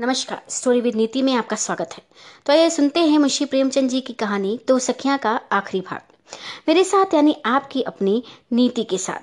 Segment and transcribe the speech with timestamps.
[0.00, 2.02] नमस्कार story with नीति में आपका स्वागत है।
[2.46, 6.00] तो आइए सुनते हैं मुंशी प्रेमचंद जी की कहानी, दो सखियाँ का आखिरी भाग।
[6.68, 8.22] मेरे साथ यानी आपकी अपनी
[8.52, 9.20] नीति के साथ।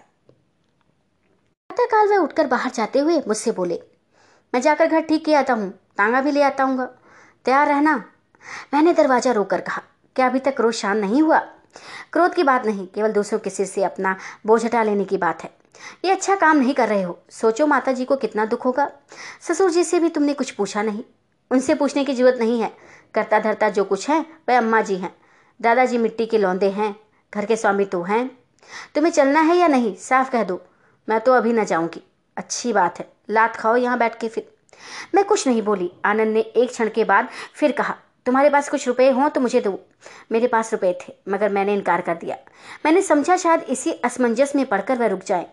[1.70, 3.80] काल वह उठकर बाहर जाते हुए मुझसे बोले,
[4.54, 6.88] मैं जाकर घर ठीक किया आता हूँ, तांगा भी ले आता हूँ
[7.46, 7.96] तैयार रहना?
[8.74, 9.82] मैंने दरवाज़ा रोकर कहा,
[10.16, 11.40] क्या अभी तक क्रोध शांत नहीं हुआ?
[12.14, 14.16] क्रोध की बात नहीं, केवल दूसरों के सिर से अपना
[14.46, 15.54] बोझ हटा लेने की बात है।
[16.06, 18.92] ये अच्छा काम नहीं कर रहे हो। सोचो माता जी को कितना दुख होगा।
[19.42, 21.04] ससुर जी से भी तुमने कुछ पूछा नहीं।
[21.52, 22.78] उनसे पूछने की ज़रूरत नहीं है।
[23.14, 25.16] करता धरता जो कुछ है, वह अम्मा जी हैं।
[25.62, 26.96] दादाजी मिट्टी के लौंदे हैं।
[27.36, 28.40] घर के स्वामी तो हैं।
[28.96, 30.62] तुम्हें चलना है या नहीं, साफ़ कह दो।
[31.10, 32.04] मैं तो अभी न जाऊँगी।
[32.38, 34.52] अच्छी बात है। लात खाओ यहाँ बैठ के फिर।
[35.16, 38.88] मैं कुछ नहीं बोली। आनंद ने एक क्षण के बाद फिर कहा तुम्हारे पास कुछ
[38.88, 39.80] रुपए हों तो मुझे दो।
[40.32, 42.38] मेरे पास रुपए थे, मगर मैंने इनकार कर दिया।
[42.86, 45.46] मैंने समझा शायद इसी असमंजस में पढ़कर वह रुक जाए,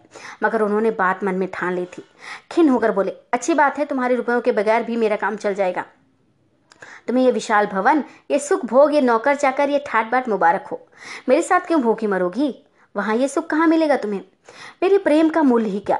[0.42, 2.04] मगर उन्होंने बात मन में ठान ली थी।
[2.52, 5.84] खिन होकर बोले, अच्छी बात है, तुम्हारे रुपयों के बगैर भी मेरा काम चल जाएगा।
[7.08, 10.86] तुम्हें ये विशाल भवन, ये सुख भोग, ये नौकर चाकर, ये ठाट बाट मुबारक हो।
[11.28, 12.54] मेरे साथ क्यों भूखी मरोगी?
[12.96, 14.20] वहाँ ये सुख कहाँ मिलेगा तुम्हें?
[14.82, 15.98] मेरे प्रेम का मूल्य ही क्या?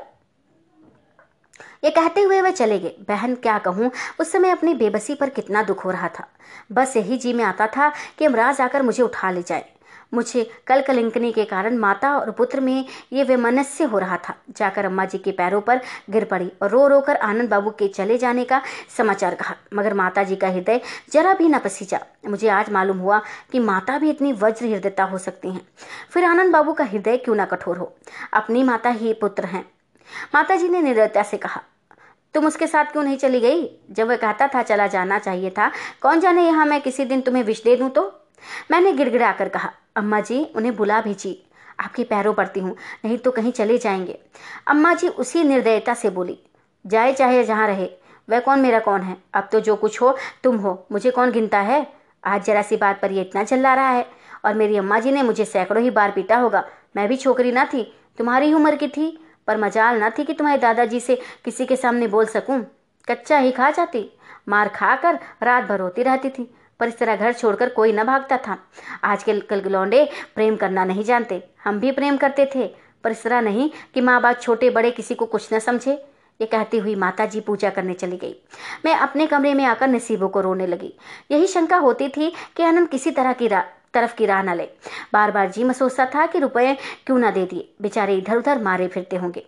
[1.83, 5.63] ये कहते हुए वह चले गए। बहन, क्या कहूँ, उस समय अपनी बेबसी पर कितना
[5.63, 6.27] दुख हो रहा था।
[6.73, 9.65] बस यही जी में आता था कि अमराज आकर मुझे उठा ले जाए।
[10.15, 14.85] मुझे कल कलिंकनी के कारण माता और पुत्र में ये वैमनस्य हो रहा था। जाकर
[14.85, 15.81] अम्मा जी के पैरों पर
[16.11, 18.61] गिर पड़ी और रो रो कर आनंद बाबू के चले जाने का
[18.97, 20.81] समाचार कहा। मगर माता जी का हृदय
[21.13, 25.19] जरा भी न पसीजा मुझे आज मालूम हुआ कि माता भी इतनी वज्र हृदयता हो
[25.19, 25.67] सकती हैं।
[26.11, 27.93] फिर आनंद बाबू का हृदय क्यों ना कठोर हो?
[28.33, 29.65] अपनी माता ही पुत्र हैं।
[30.35, 31.63] माता जी ने निर्दयता से कहा
[32.35, 33.81] तुम उसके साथ क्यों नहीं चली गई?
[33.91, 37.43] जब वह कहता था, चला जाना चाहिए था, कौन जाने यहाँ मैं किसी दिन तुम्हें
[37.43, 38.21] विष दे दूँ तो?
[38.71, 41.47] मैंने गिड़गिड़ा कर कहा, अम्मा जी, उन्हें बुला भेजी।
[41.81, 44.19] आपके पैरों पड़ती हूँ, नहीं तो कहीं चले जाएँगे।
[44.67, 46.39] अम्मा जी उसी निर्दयता से बोली,
[46.87, 47.91] जाए चाहे जहाँ रहे,
[48.31, 49.17] वह कौन मेरा कौन है?
[49.35, 51.93] अब तो जो कुछ हो, तुम हो। मुझे कौन गिनता है?
[52.25, 54.07] आज जरा सी बात पर यह इतना चिल्ला रहा है।
[54.45, 57.65] और मेरी अम्मा जी ने मुझे सैकड़ों ही बार पीटा होगा। मैं भी छोकरी ना
[57.65, 61.77] थी, तुम्हारी उम्र की थी। पर मजाल ना थी कि तुम्हारे दादाजी से किसी के
[61.77, 62.61] सामने बोल सकूँ।
[63.09, 64.11] कच्चा ही खा जाती।
[64.49, 66.49] मार खाकर रात भर रोती रहती थी,
[66.81, 68.59] पर इस तरह घर छोड़कर कोई न भागता था।
[69.05, 72.67] आज के कल लौंडे प्रेम करना नहीं जानते। हम भी प्रेम करते थे,
[73.05, 75.93] पर इस तरह नहीं कि माँ बाप छोटे बड़े किसी को कुछ न समझे।
[76.41, 78.35] ये कहती हुई माता जी पूजा करने चली गई।
[78.85, 80.95] मैं अपने कमरे में आकर नसीबों को रोने लगी।
[81.31, 83.49] यही शंका होती थी कि आनंद किसी तरह की
[83.95, 84.69] तरफ़ की राह न ले।
[85.13, 86.75] बार बार जी में सोचता था कि रुपए
[87.07, 89.47] क्यों ना दे दिए। बेचारे इधर उधर मारे फिरते होंगे।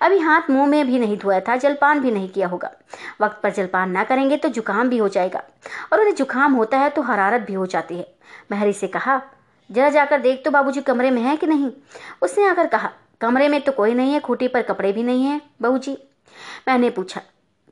[0.00, 2.70] अभी हाथ मुँह में भी नहीं धोया था, जलपान भी नहीं किया होगा।
[3.20, 5.42] वक्त पर जलपान ना करेंगे तो जुकाम भी हो जाएगा।
[5.92, 8.06] और उन्हें जुकाम होता है तो हरारत भी हो जाती है।
[8.52, 9.20] महरी से कहा,
[9.70, 11.70] जरा जाकर देख तो बाबूजी कमरे में है कि नहीं?
[12.22, 12.90] उसने आकर कहा,
[13.20, 15.96] कमरे में तो कोई नहीं है, खूटी पर कपड़े भी नहीं है बहू जी
[16.68, 17.20] मैंने पूछा,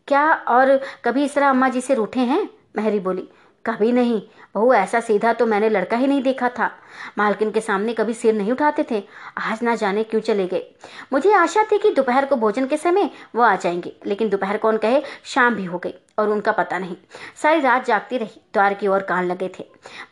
[0.09, 2.49] क्या और कभी इस तरह अम्मा जी से रूठे हैं?
[2.77, 3.29] महरी बोली
[3.67, 4.23] कभी नहीं।
[4.55, 6.71] बहू, ऐसा सीधा तो मैंने लड़का ही नहीं देखा था।
[7.19, 9.03] मालकिन के सामने कभी सिर नहीं उठाते थे।
[9.39, 10.75] आज ना जाने क्यों चले गए।
[11.13, 14.77] मुझे आशा थी कि दोपहर को भोजन के समय वो आ जाएँगे, लेकिन दोपहर कौन
[14.77, 16.97] कहे, शाम भी हो गई। और उनका पता नहीं।
[17.43, 19.65] सारी रात जागती रही, द्वार की ओर कान लगे थे।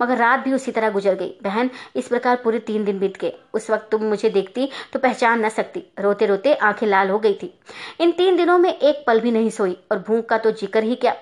[0.02, 3.32] मगर रात भी उसी तरह गुजर गई। बहन, इस प्रकार पूरे तीन दिन बीत गए।
[3.54, 7.34] उस वक्त तुम मुझे देखती तो पहचान न सकती। रोते रोते आँखें लाल हो गई
[7.34, 7.52] थी।
[8.00, 10.94] इन तीन दिनों में एक पल भी नहीं सोई और भूख का तो ज़िक्र ही
[10.96, 11.14] क्या।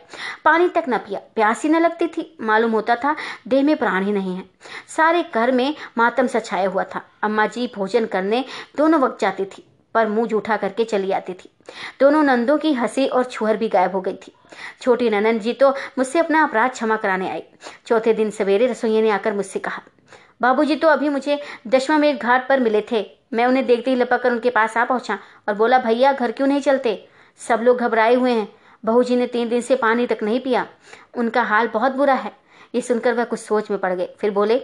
[0.45, 3.15] पानी तक न पिया, प्यासी न लगती थी। मालूम होता था,
[3.49, 4.45] देह में प्राण ही नहीं है।
[4.89, 8.45] सारे घर में मातम सा छाया हुआ था। अम्मा जी भोजन करने
[8.77, 9.65] दोनों वक्त जाती थी,
[9.95, 11.51] पर मुँह जूठा करके चली आती थी।
[12.00, 14.32] दोनों नंदों की हँसी और छुहर भी गायब हो गई थी।
[14.82, 17.42] छोटी ननन जी तो मुझसे अपना अपराध क्षमा कराने आई।
[17.86, 19.82] चौथे दिन सवेरे रसोइया ने आकर मुझसे कहा,
[20.42, 24.32] बाबूजी तो अभी मुझे दशमा घाट पर मिले थे। मैं उन्हें देखते ही लपक कर
[24.32, 27.08] उनके पास आ पहुँचा और बोला, भैया, घर क्यों नहीं चलते?
[27.41, 28.48] सब लोग घबराए हुए हैं।
[28.84, 30.66] बहू जी ने तीन दिन से पानी तक नहीं पिया।
[31.14, 32.32] उनका हाल बहुत बुरा है
[32.75, 34.60] ये सुनकर वह कुछ सोच में पड़ गए। फिर बोले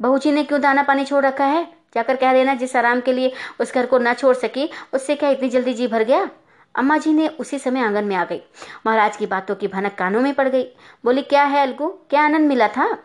[0.00, 1.66] बहू जी ने क्यों दाना पानी छोड़ रखा है?
[1.94, 5.28] जाकर कह देना, जिस आराम के लिए उस घर को ना छोड़ सकी, उससे क्या
[5.28, 6.28] इतनी जल्दी जी भर गया?
[6.74, 8.42] अम्मा जी ने उसी समय आँगन में आ गई।
[8.86, 10.64] महाराज की बातों की भनक कानों में पड़ गई।
[11.04, 11.88] बोली, क्या है अलगू?
[12.10, 12.98] क्या आनंद मिला था?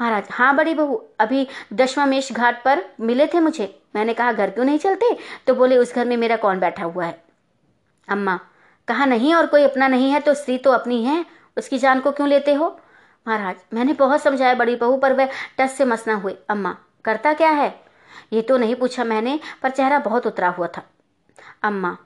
[0.00, 4.64] महाराज हाँ बड़ी बहू, अभी दशमामेश घाट पर मिले थे मुझे। मैंने कहा, घर क्यों
[4.64, 5.16] नहीं चलते?
[5.46, 7.24] तो बोले, उस घर में मेरा कौन बैठा हुआ है?
[8.08, 8.40] अम्मा,
[8.88, 11.26] कहा नहीं और कोई अपना नहीं है तो स्त्री तो अपनी है।
[11.56, 12.80] उसकी जान को क्यों लेते हो?
[13.28, 15.28] महाराज, मैंने बहुत समझाया बड़ी बहू पर वह
[15.58, 17.80] टस से मसना हुए। अम्मा, करता क्या है?
[18.32, 20.82] ये तो नहीं पूछा मैंने, पर चेहरा बहुत उतरा हुआ था।
[21.62, 21.96] अम्मा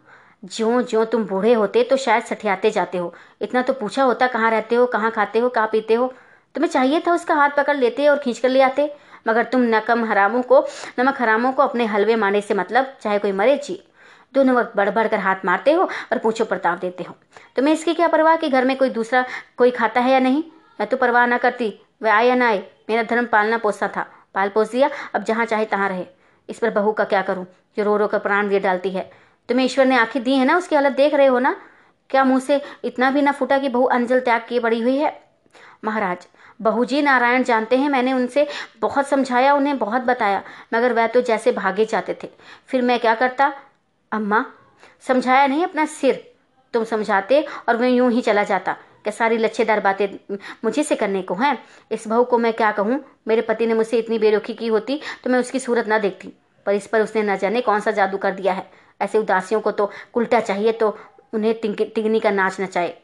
[0.43, 4.51] ज्यो ज्यो तुम बूढ़े होते तो शायद सठियाते जाते हो। इतना तो पूछा होता कहाँ
[4.51, 6.13] रहते हो, कहाँ खाते हो, कहाँ पीते हो।
[6.55, 8.91] तुम्हें चाहिए था उसका हाथ पकड़ लेते और खींच कर ले आते।
[9.29, 10.61] मगर तुम नकम हरामों को,
[10.99, 13.83] नमक हरामों को अपने हलवे माने से मतलब चाहे कोई मरे जी।
[14.35, 17.15] दोनों वक्त बढ़ बढ़ कर हाथ मारते हो और पूछो प्रताप देते हो।
[17.57, 19.25] तुम्हें इसकी क्या परवाह कि घर में कोई दूसरा
[19.57, 20.43] कोई खाता है या नहीं?
[20.81, 22.59] मैं तो परवाह ना करती वह आए या ना आए,
[22.91, 26.07] मेरा धर्म पालना पोसता था। पाल पोस दिया, अब जहाँ चाहे तहाँ रहे।
[26.49, 27.47] इस पर बहू का क्या करूँ?
[27.77, 29.11] जो रो रो कर प्राण दे डालती है।
[29.49, 31.57] तुम्हें ईश्वर ने आँखें दी है ना, उसकी हालत देख रहे हो ना?
[32.11, 35.21] क्या मुँह से इतना भी ना फूटा कि बहू अंजल त्याग किए बड़ी हुई है?
[35.85, 36.27] महाराज,
[36.63, 38.47] बहू जी नारायण जानते हैं, मैंने उनसे
[38.81, 40.43] बहुत समझाया, उन्हें बहुत बताया,
[40.75, 42.29] मगर वह तो जैसे भागे जाते थे।
[42.67, 43.53] फिर मैं क्या करता?
[44.13, 44.45] अम्मा,
[45.01, 46.25] समझाया नहीं अपना सिर?
[46.75, 51.23] तुम समझाते और वह यूँ ही चला जाता। क्या सारी लच्छेदार बातें मुझे से करने
[51.23, 51.59] को हैं?
[51.93, 53.01] इस बहू को मैं क्या कहूँ?
[53.29, 56.33] मेरे पति ने मुझसे इतनी बेरुखी की होती तो मैं उसकी सूरत ना देखती।
[56.67, 59.71] पर इस पर उसने न जाने कौन सा जादू कर दिया है। ऐसे उदासियों को
[59.71, 60.97] तो उल्टा चाहिए तो
[61.35, 62.97] उन्हें टिंगनी का नाच नचाए।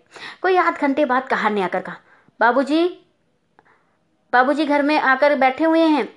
[0.42, 1.96] कोई आध घंटे बाद कहा ने आकर कहा,
[2.40, 2.84] बाबूजी
[4.32, 6.08] बाबूजी घर में आकर बैठे हुए हैं।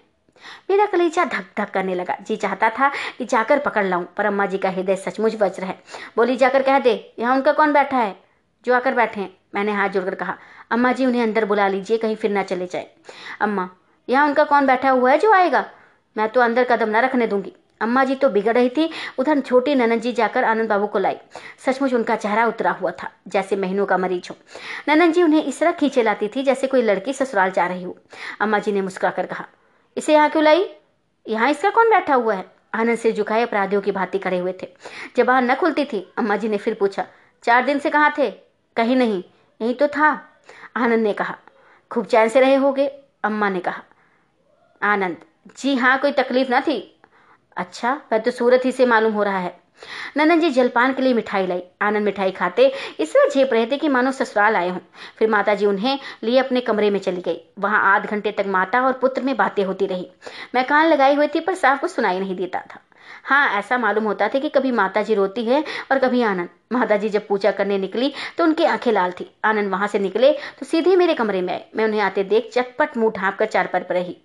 [0.69, 4.45] मेरा कलेजा धक धक करने लगा। जी चाहता था कि जाकर पकड़ लाऊं, पर अम्मा
[4.45, 5.79] जी का हृदय सचमुच बच रहा। है
[6.17, 8.15] बोली, जाकर कह दे, यहाँ उनका कौन बैठा है?
[8.65, 10.37] जो आकर बैठे हैं। मैंने हाथ जोड़कर कहा
[10.71, 12.89] अम्मा जी उन्हें अंदर बुला लीजिए, कहीं फिर ना चले जाए।
[13.41, 13.69] अम्मा,
[14.07, 15.65] यहाँ उनका कौन बैठा हुआ है जो आएगा?
[16.15, 18.89] मैं तो अंदर कदम न रखने दूँगी। अम्मा जी तो बिगड़ रही थी,
[19.19, 21.17] उधर छोटी ननन जी जाकर आनंद बाबू को लाई।
[21.65, 24.35] सचमुच उनका चेहरा उतरा हुआ था, जैसे महीनों का मरीज़ हो।
[24.89, 27.97] ननन जी उन्हें इस तरह खींचे लाती थी, जैसे कोई लड़की ससुराल जा रही हो।
[28.41, 29.45] अम्मा जी ने मुस्कुराकर कहा,
[29.97, 30.69] इसे यहाँ क्यों लाई?
[31.25, 32.45] यहाँ इसका कौन बैठा हुआ है?
[32.75, 34.67] आनंद से झुकाए अपराधियों की भांति खड़े हुए थे।
[35.17, 37.05] जब जबान न खुलती थी अम्मा जी ने फिर पूछा,
[37.43, 38.29] चार दिन से कहाँ थे?
[38.75, 39.23] कहीं नहीं,
[39.61, 40.09] यही तो था।
[40.75, 41.37] आनंद ने कहा,
[41.91, 42.87] खूब चैन से रहे होगे?
[43.23, 43.83] अम्मा ने कहा,
[44.81, 45.17] आनंद,
[45.57, 46.96] जी हाँ कोई तकलीफ़ ना थी?
[47.57, 49.59] अच्छा वह तो सूरत ही से मालूम हो रहा है।
[50.17, 53.77] ननन जी जलपान के लिए मिठाई लाई। आनंद मिठाई खाते इस इसलिए झेप रहे थे
[53.77, 54.79] कि मानो ससुराल आए हों।
[55.17, 58.81] फिर माता जी उन्हें लिए अपने कमरे में चली गई। वहाँ आध घंटे तक माता
[58.81, 60.09] और पुत्र में बातें होती रही।
[60.55, 62.79] मैं कान लगाई हुई थी पर साफ़ कुछ सुनाई नहीं देता था।
[63.27, 66.97] हाँ ऐसा मालूम होता था कि कभी माता जी रोती है और कभी आनंद। माता
[66.97, 70.65] जी जब पूजा करने निकली तो उनकी आँखें लाल थी। आनंद वहाँ से निकले तो
[70.65, 73.85] सीधे मेरे कमरे में आए। मैं उन्हें आते देख चटपट मुँह ढांप कर चार पर
[73.91, 74.15] रही।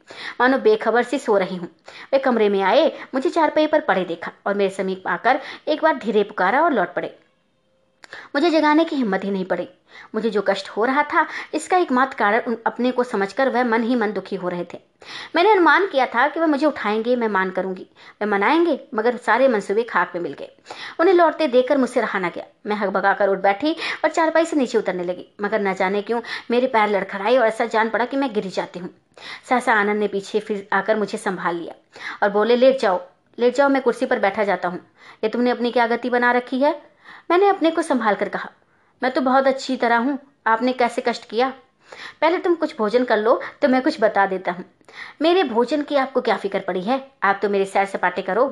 [0.40, 1.68] मानो बेखबर से सो रही हूँ।
[2.12, 5.98] वे कमरे में आए, मुझे चारपाई पर पड़े देखा और मेरे समीप आकर एक बार
[5.98, 7.14] धीरे पुकारा और लौट पड़े।
[8.34, 9.68] मुझे जगाने की हिम्मत ही नहीं पड़ी।
[10.14, 13.94] मुझे जो कष्ट हो रहा था, इसका एकमात्र कारण अपने को समझकर वह मन ही
[13.94, 14.78] मन दुखी हो रहे थे।
[15.36, 17.86] मैंने अनुमान किया था कि वह मुझे उठाएँगे, मैं मान करूँगी।
[18.22, 20.50] वह मनाएँगे, मगर सारे मंसूबे खाक में मिल गए।
[21.00, 24.56] उन्हें लौटते देखकर मुझसे रहा ना गया। मैं हकबगा कर उठ बैठी और चारपाई से
[24.56, 26.20] नीचे उतरने लगी। मगर न जाने क्यों,
[26.50, 28.94] मेरे पैर लड़खड़ाए और ऐसा जान पड़ा कि मैं गिर जाती हूँ।
[29.48, 31.74] सहसा आनंद ने पीछे फिर आकर मुझे संभाल लिया
[32.22, 33.00] और बोले, लेट जाओ
[33.38, 34.80] लेट जाओ, मैं कुर्सी पर बैठा जाता हूँ।
[35.24, 36.91] ये तुमने अपनी क्या गति बना रखी है?
[37.32, 38.48] मैंने अपने को संभाल कर कहा,
[39.02, 41.48] मैं तो बहुत अच्छी तरह हूँ, आपने कैसे कष्ट किया?
[42.20, 44.64] पहले तुम कुछ भोजन कर लो तो मैं कुछ बता देता हूँ।
[45.22, 47.00] मेरे भोजन की आपको क्या फ़िक्र पड़ी है?
[47.22, 48.44] आप तो मेरे सैर सपाटे करो।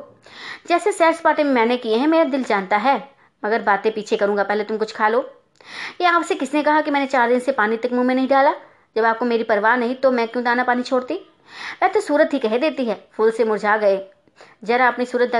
[0.68, 2.96] जैसे सैर सपाटे मैंने किए हैं, मेरा दिल जानता है,
[3.42, 5.20] मगर बातें पीछे करूँगा, पहले तुम कुछ खा लो।
[6.00, 8.54] ये आपसे किसने कहा कि मैंने चार दिन से पानी तक मुँह में नहीं डाला?
[8.96, 11.14] जब आपको मेरी परवाह नहीं तो मैं क्यों दाना पानी छोड़ती?
[11.82, 14.06] वह तो सूरत ही कह देती है, फूल से मुरझा गए।
[14.64, 15.32] जरा अपनी सूरत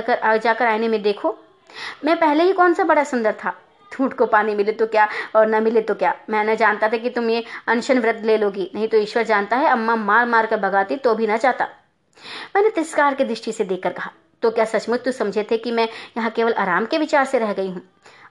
[0.42, 1.38] जाकर आईने में देखो।
[2.04, 3.54] मैं पहले ही कौन सा बड़ा सुंदर था?
[3.92, 6.14] ठूठ को पानी मिले तो क्या और न मिले तो क्या?
[6.30, 9.68] मैंने जानता था कि तुम ये अनशन व्रत ले लोगी। नहीं तो ईश्वर जानता है,
[9.68, 11.68] अम्मा मार मार कर भगाती तो भी ना चाहता
[12.54, 14.10] मैंने तिरस्कार की दृष्टि से देखकर कहा
[14.42, 17.52] तो क्या सचमुच तू समझे थे कि मैं यहाँ केवल आराम के विचार से रह
[17.52, 17.82] गई हूँ?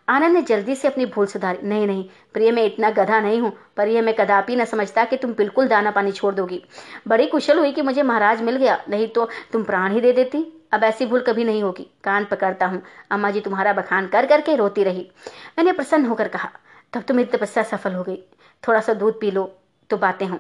[0.10, 2.04] आनंद ने जल्दी से अपनी भूल सुधारी। नहीं नहीं,
[2.34, 5.68] प्रिय, मैं इतना गधा नहीं हूँ, पर यह मैं कदापि न समझता कि तुम बिल्कुल
[5.68, 6.62] दाना पानी छोड़ दोगी।
[7.08, 10.46] बड़ी कुशल हुई कि मुझे महाराज मिल गया, नहीं तो तुम प्राण ही दे देती।
[10.72, 14.56] अब ऐसी भूल कभी नहीं होगी। कान पकड़ता हूँ। अम्मा जी तुम्हारा बखान कर करके
[14.56, 15.10] रोती रही।
[15.58, 16.50] मैंने प्रसन्न होकर कहा,
[16.94, 18.18] तब तो मेरी तपस्या सफल हो गई।
[18.64, 19.52] थोड़ा सा दूध पी लो
[19.90, 20.38] तो बातें हों।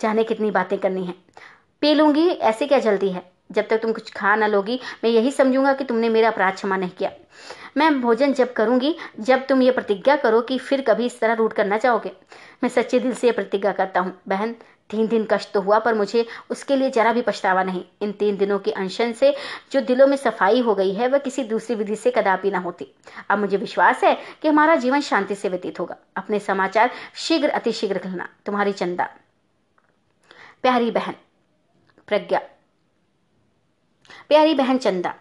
[0.00, 1.14] जाने कितनी बातें करनी है।
[1.82, 3.22] पी लूँगी, ऐसे क्या जल्दी है?
[3.52, 6.76] जब तक तुम कुछ खा ना लोगी, मैं यही समझूँगा कि तुमने मेरा अपराध क्षमा
[6.76, 7.10] नहीं किया।
[7.76, 11.52] मैं भोजन जब करूँगी, जब तुम ये प्रतिज्ञा करो कि फिर कभी इस तरह रूट
[11.52, 12.12] करना चाहोगे
[12.62, 14.54] मैं सच्चे दिल से ये प्रतिज्ञा करता हूँ। बहन
[14.90, 18.36] तीन दिन कष्ट तो हुआ, पर मुझे उसके लिए जरा भी पछतावा नहीं। इन तीन
[18.36, 19.34] दिनों के अनशन से
[19.72, 22.86] जो दिलों में सफ़ाई हो गई है, वह किसी दूसरी विधि से कदापि ना होती।
[23.30, 27.98] अब मुझे विश्वास है कि हमारा जीवन शांति से व्यतीत होगा। अपने समाचार शीघ्र, अतिशीघ्र
[27.98, 29.08] कहना तुम्हारी चंदा।
[30.62, 31.14] प्यारी बहन,
[32.08, 32.40] प्रज्ञा।
[34.28, 35.14] प्यारी बहन चंदा,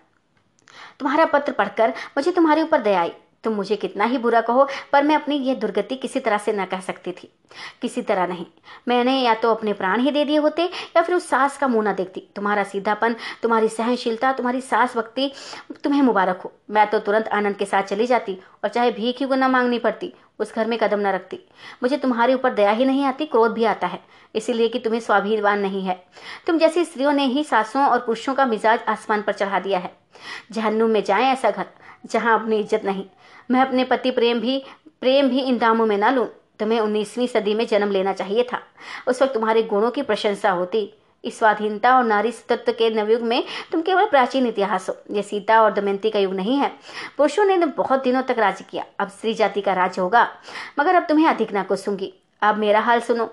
[0.99, 5.03] तुम्हारा पत्र पढ़कर मुझे तुम्हारे ऊपर दया आई। तुम मुझे कितना ही बुरा कहो, पर
[5.03, 7.29] मैं अपनी यह दुर्गति किसी तरह से न कह सकती थी।
[7.81, 8.45] किसी तरह नहीं।
[8.87, 11.83] मैंने या तो अपने प्राण ही दे दिए होते, या फिर उस सास का मुँह
[11.83, 15.31] ना देखती। तुम्हारा सीधापन, तुम्हारी सहनशीलता, तुम्हारी सास वक्ति
[15.83, 19.25] तुम्हें मुबारक हो। मैं तो तुरंत आनंद के साथ चली जाती, और चाहे भीख ही
[19.25, 21.39] को न मांगनी पड़ती, उस घर में कदम न रखती।
[21.83, 23.99] मुझे तुम्हारे ऊपर दया ही नहीं आती, क्रोध भी आता है,
[24.35, 26.03] इसीलिए कि तुम्हें स्वाभिमान नहीं है।
[26.47, 29.91] तुम जैसी स्त्रियों ने ही सासों और पुरुषों का मिजाज आसमान पर चढ़ा दिया है।
[30.51, 31.65] जहन्नुम में जाए ऐसा घर,
[32.05, 33.05] जहाँ अपनी इज़्ज़त नहीं।
[33.51, 34.63] मैं अपने पति प्रेम भी
[35.01, 36.27] प्रेम भी इन दामों में ना लूँ।
[36.59, 38.59] तुम्हें उन्नीसवीं सदी में जन्म लेना चाहिए था।
[39.07, 43.43] उस वक्त तुम्हारे गुणों की प्रशंसा होती। इस स्वाधीनता और नारी तत्व के नवयुग में
[43.71, 46.71] तुम केवल प्राचीन इतिहास हो। यह सीता और दमयंती का युग नहीं है।
[47.17, 50.27] पुरुषों ने बहुत दिनों तक राज्य किया। अब स्त्री जाति का राज्य होगा।
[50.79, 51.89] मगर अब तुम्हें अधिक ना कुछ
[52.43, 53.25] अब मेरा हाल सुनो।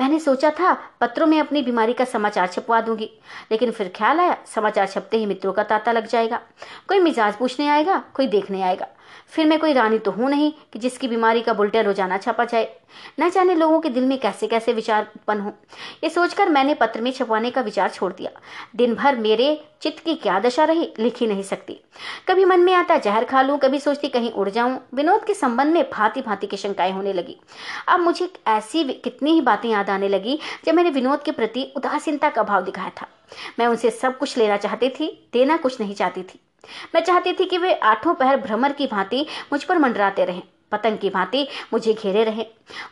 [0.00, 3.10] मैंने सोचा था, पत्रों में अपनी बीमारी का समाचार छपवा दूँगी।
[3.50, 6.40] लेकिन फिर ख्याल आया, समाचार छपते ही मित्रों का तांता लग जाएगा।
[6.88, 8.86] कोई मिजाज पूछने आएगा, कोई देखने आएगा।
[9.28, 12.68] फिर मैं कोई रानी तो हूँ नहीं कि जिसकी बीमारी का बुलेटिन रोज़ाना छपा जाए।
[13.20, 15.52] न जाने लोगों के दिल में कैसे कैसे विचार उत्पन्न हो।
[16.04, 18.30] ये सोचकर मैंने पत्र में छपवाने का विचार छोड़ दिया।
[18.76, 21.78] दिन भर मेरे चित्त की क्या दशा रही, लिख ही नहीं सकती।
[22.28, 25.74] कभी मन में आता जहर खा लूँ, कभी सोचती कहीं उड़ जाऊँ। विनोद के संबंध
[25.74, 27.36] में भांति भांति की शंकाएँ होने लगी।
[27.88, 32.28] अब मुझे ऐसी कितनी ही बातें याद आने लगी, जब मैंने विनोद के प्रति उदासीनता
[32.28, 33.08] का भाव दिखाया था।
[33.58, 36.40] मैं उनसे सब कुछ लेना चाहती थी, देना कुछ नहीं चाहती थी।
[36.94, 40.98] मैं चाहती थी कि वे आठों पहर भ्रमर की भांति मुझ पर मंडराते रहें, पतंग
[40.98, 42.44] की भांति मुझे घेरे रहे।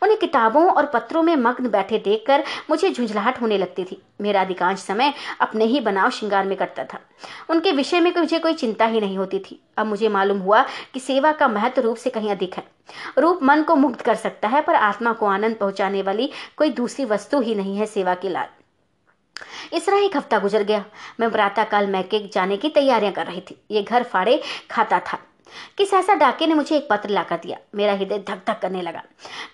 [0.02, 4.78] उन्हें किताबों और पत्रों में मग्न बैठे देखकर मुझे झुंझलाहट होने लगती थी। मेरा अधिकांश
[4.78, 6.98] समय अपने ही बनाव श्रृंगार में करता था।
[7.50, 11.00] उनके विषय में मुझे कोई चिंता ही नहीं होती थी। अब मुझे मालूम हुआ कि
[11.00, 12.64] सेवा का महत्व रूप से कहीं अधिक है।
[13.18, 17.04] रूप मन को मुक्त कर सकता है, पर आत्मा को आनंद पहुँचाने वाली कोई दूसरी
[17.04, 18.48] वस्तु ही नहीं है सेवा की लाल।
[19.72, 20.84] इस तरह एक हफ़्ता गुजर गया।
[21.20, 25.18] मैं प्रातःकाल मैके जाने की तैयारियाँ कर रही थी। ये घर फाड़े खाता था।
[25.78, 29.02] कि सहसा डाके ने मुझे एक पत्र लाकर दिया। मेरा हृदय धक धक करने लगा।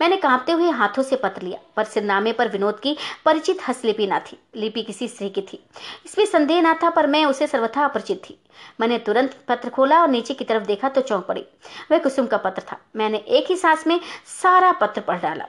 [0.01, 4.19] मैंने कांपते हुए हाथों से पत्र लिया, पर सिरनामे पर विनोद की परिचित हस्तलिपि ना
[4.19, 5.65] थी। लिपि किसी स्त्री की थी।
[6.07, 8.39] इसमें संदेह ना था, पर मैं उसे सर्वथा अपरिचित थी।
[8.81, 11.45] मैंने तुरंत पत्र खोला और नीचे की तरफ़ देखा तो चौंक पड़ी।
[11.91, 14.01] वह कुसुम का पत्र था। मैंने एक ही सांस में
[14.43, 15.47] सारा पत्र पढ़ डाला।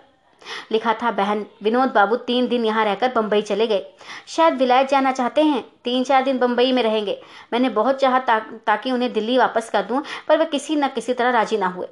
[0.72, 3.86] लिखा था बहन विनोद बाबू तीन दिन यहाँ रहकर बम्बई चले गए।
[4.28, 7.20] शायद विलायत जाना चाहते हैं तीन चार दिन बम्बई में रहेंगे।
[7.54, 11.14] मैंने बहुत चाहा ता, ताकि उन्हें दिल्ली वापस कर दूँ पर वे किसी न किसी
[11.14, 11.88] तरह राज़ी ना हुए।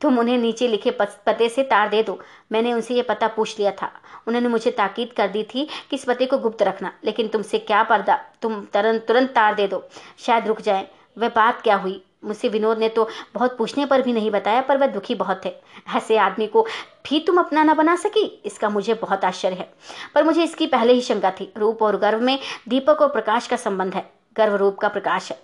[0.00, 2.18] तुम उन्हें नीचे लिखे पते से तार दे दो।
[2.52, 3.90] मैंने उनसे ये पता पूछ लिया था।
[4.28, 7.82] उन्होंने मुझे ताकीद कर दी थी कि इस पते को गुप्त रखना लेकिन तुमसे क्या
[7.82, 8.16] पर्दा?
[8.42, 9.82] तुम तुरंत तुरंत तार दे दो।
[10.18, 10.86] शायद रुक जाए।
[11.18, 12.02] वह बात क्या हुई?
[12.26, 15.52] मुझसे विनोद ने तो बहुत पूछने पर भी नहीं बताया, पर वह दुखी बहुत थे।
[15.96, 16.62] ऐसे आदमी को
[17.04, 18.24] भी तुम अपना ना बना सकी?
[18.44, 19.68] इसका मुझे बहुत आश्चर्य है।
[20.14, 23.56] पर मुझे इसकी पहले ही शंका थी। रूप और गर्व में दीपक और प्रकाश का
[23.58, 24.04] संबंध है।
[24.36, 25.38] गर्व रूप का प्रकाश है।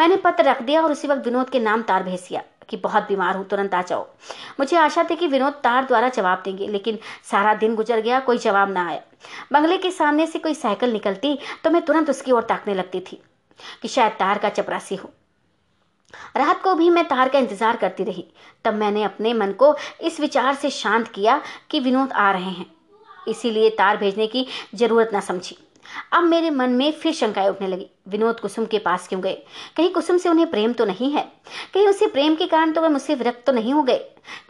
[0.00, 3.02] मैंने पत्र रख दिया और उसी वक्त विनोद के नाम तार भेज दिया कि बहुत
[3.02, 4.06] बीमार हूँ, तुरंत आ जाओ।
[4.60, 6.98] मुझे आशा थी कि विनोद तार द्वारा जवाब देंगे, लेकिन
[7.30, 9.00] सारा दिन गुजर गया, कोई जवाब ना आया।
[9.52, 13.20] बंगले के सामने से कोई साइकिल निकलती तो मैं तुरंत उसकी ओर ताकने लगती थी
[13.82, 15.10] कि शायद तार का चपरासी हो।
[16.36, 18.24] रात को भी मैं तार का इंतज़ार करती रही।
[18.64, 21.40] तब मैंने अपने मन को इस विचार से शांत किया
[21.70, 22.66] कि विनोद आ रहे हैं।
[23.28, 25.56] इसीलिए तार भेजने की ज़रूरत ना समझी।
[26.12, 29.32] अब मेरे मन में फिर शंकाएँ उठने लगी। विनोद कुसुम के पास क्यों गए?
[29.76, 31.22] कहीं कुसुम से उन्हें प्रेम तो नहीं है।
[31.74, 33.98] कहीं उसे प्रेम के कारण तो वह मुझसे विरक्त तो नहीं हो गए।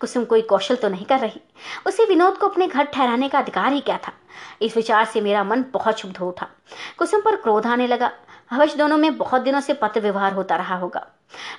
[0.00, 1.40] कुसुम कोई कौशल तो नहीं कर रही।
[1.86, 4.12] उसे विनोद को अपने घर ठहराने का अधिकार ही क्या था?
[4.62, 6.46] इस विचार से मेरा मन बहुत क्षुब्ध हो उठा।
[6.98, 8.10] कुसुम पर क्रोध आने लगा।
[8.50, 11.06] अवश्य दोनों में बहुत दिनों से पत्र व्यवहार होता रहा होगा।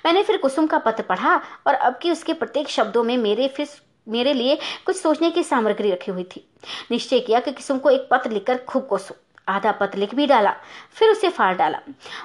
[0.05, 1.35] मैंने फिर कुसुम का पत्र पढ़ा
[1.67, 3.67] और अब की उसके प्रत्येक शब्दों में मेरे फिर
[4.07, 6.47] मेरे लिए कुछ सोचने की सामग्री रखी हुई थी।
[6.91, 9.15] निश्चय किया कि कुसुम को एक पत्र लिखकर खूब कोसो।
[9.47, 10.53] आधा पत्र लिख भी डाला,
[10.91, 11.79] फिर उसे फाड़ डाला।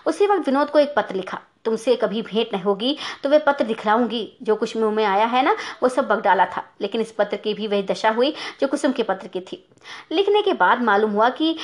[0.06, 3.64] उसी वक्त विनोद को एक पत्र लिखा। तुमसे कभी भेंट नहीं होगी तो वह पत्र
[3.64, 7.12] दिखलाऊँगी। जो कुछ मुँह में आया है ना, वो सब बग डाला था। लेकिन इस
[7.12, 9.64] पत्र की भी वह दशा हुई, जो कुसुम के पत्र की थी।
[10.12, 11.56] लिखने के बाद मालूम हुआ कि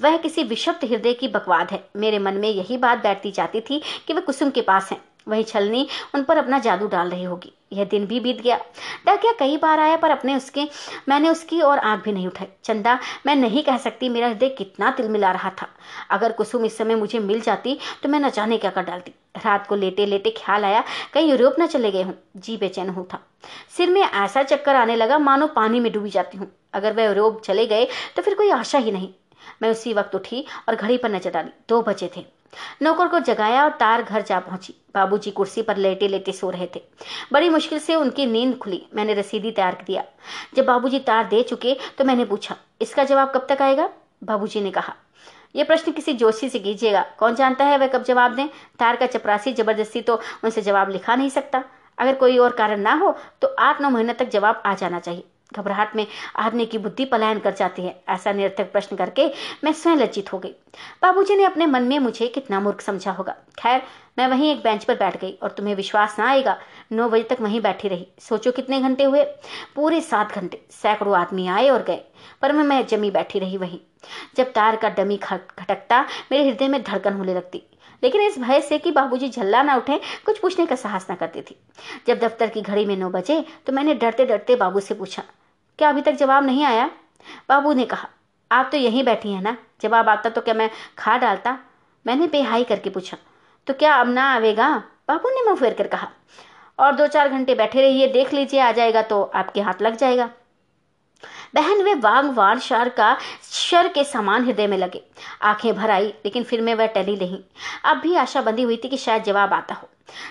[0.00, 3.80] वह किसी विषप्त हृदय की बकवाद है। मेरे मन में यही बात बैठती जाती थी
[4.06, 7.52] कि वह कुसुम के पास है। वही छलनी उन पर अपना जादू डाल रही होगी।
[7.72, 8.56] यह दिन भी बीत गया।
[9.06, 10.66] डाकिया कई बार आया, पर अपने उसके,
[11.08, 14.90] मैंने उसकी और आँख भी नहीं उठाई। चंदा, मैं नहीं कह सकती मेरा हृदय कितना
[14.90, 15.68] तिल मिला रहा था।
[16.10, 19.66] अगर कुसुम इस समय मुझे मिल जाती तो मैं न जाने क्या कर डालती। रात
[19.66, 20.82] को लेटे लेटे ख्याल आया,
[21.14, 23.20] कहीं यूरोप न चले गए हूँ। जी बेचैन हूँ था।
[23.76, 27.40] सिर में ऐसा चक्कर आने लगा, मानो पानी में डूबी जाती हूँ। अगर वह यूरोप
[27.42, 27.86] चले गए
[28.16, 29.08] तो फिर कोई आशा ही नहीं।
[29.62, 32.24] मैं उसी वक्त उठी और घड़ी पर नज़र डाली। दो बजे थे।
[32.82, 36.68] नौकर को जगाया और तार घर जा पहुँची। बाबूजी कुर्सी पर लेटे लेटे सो रहे
[36.76, 36.82] थे।
[37.32, 40.04] बड़ी मुश्किल से उनकी नींद खुली। मैंने रसीदी तैयार दिया।
[40.56, 43.88] जब बाबूजी तार दे चुके तो मैंने पूछा, इसका जवाब कब तक आएगा?
[44.24, 44.94] बाबूजी ने कहा
[45.54, 48.48] यह प्रश्न किसी जोशी से कीजिएगा। कौन जानता है वह कब जवाब दें?
[48.78, 51.62] तार का चपरासी ज़बरदस्ती तो उनसे जवाब लिखा नहीं सकता।
[51.98, 55.24] अगर कोई और कारण ना हो तो आठ नौ महीने तक जवाब आ जाना चाहिए।
[55.52, 59.26] घबराहट में आदमी की बुद्धि पलायन कर जाती है, ऐसा निरर्थक प्रश्न करके
[59.64, 60.54] मैं स्वयं लज्जित हो गई।
[61.02, 63.82] बाबूजी ने अपने मन में मुझे कितना मूर्ख समझा होगा। खैर,
[64.18, 66.56] मैं वहीं एक बेंच पर बैठ गई और तुम्हें विश्वास ना आएगा,
[66.92, 69.24] नौ बजे तक वहीं बैठी रही। सोचो कितने घंटे हुए?
[69.74, 72.02] पूरे सात घंटे। सैकड़ों आदमी आए और गए,
[72.42, 73.78] पर मैं मैं जमी बैठी रही वहीं।
[74.36, 77.62] जब तार का डमी खटकता, मेरे हृदय में धड़कन होने लगती।
[78.02, 81.42] लेकिन इस भय से कि बाबूजी झल्ला ना उठे, कुछ पूछने का साहस ना करती
[81.42, 81.56] थी।
[82.06, 85.22] जब दफ्तर की घड़ी में नौ बजे तो मैंने डरते डरते बाबू से पूछा,
[85.78, 86.90] क्या अभी तक जवाब नहीं आया?
[87.48, 88.08] बाबू ने कहा,
[88.50, 91.58] आप तो यहीं बैठी हैं ना, जवाब आता तो क्या मैं खा डालता?
[92.06, 93.16] मैंने बेहाई करके पूछा
[93.66, 94.68] तो क्या अब ना आवेगा?
[95.08, 96.08] बाबू ने मुँह फेर कर कहा,
[96.78, 100.30] और दो चार घंटे बैठे रहिए, देख लीजिए, आ जाएगा तो आपके हाथ लग जाएगा।
[101.54, 103.18] बहन वे वाग वार शार का
[103.52, 105.02] शर के समान हृदय में लगे।
[105.42, 107.38] आँखें भर आई, लेकिन फिर में वह टली नहीं।
[107.84, 109.88] अब भी आशा बंधी हुई थी कि शायद जवाब आता हो।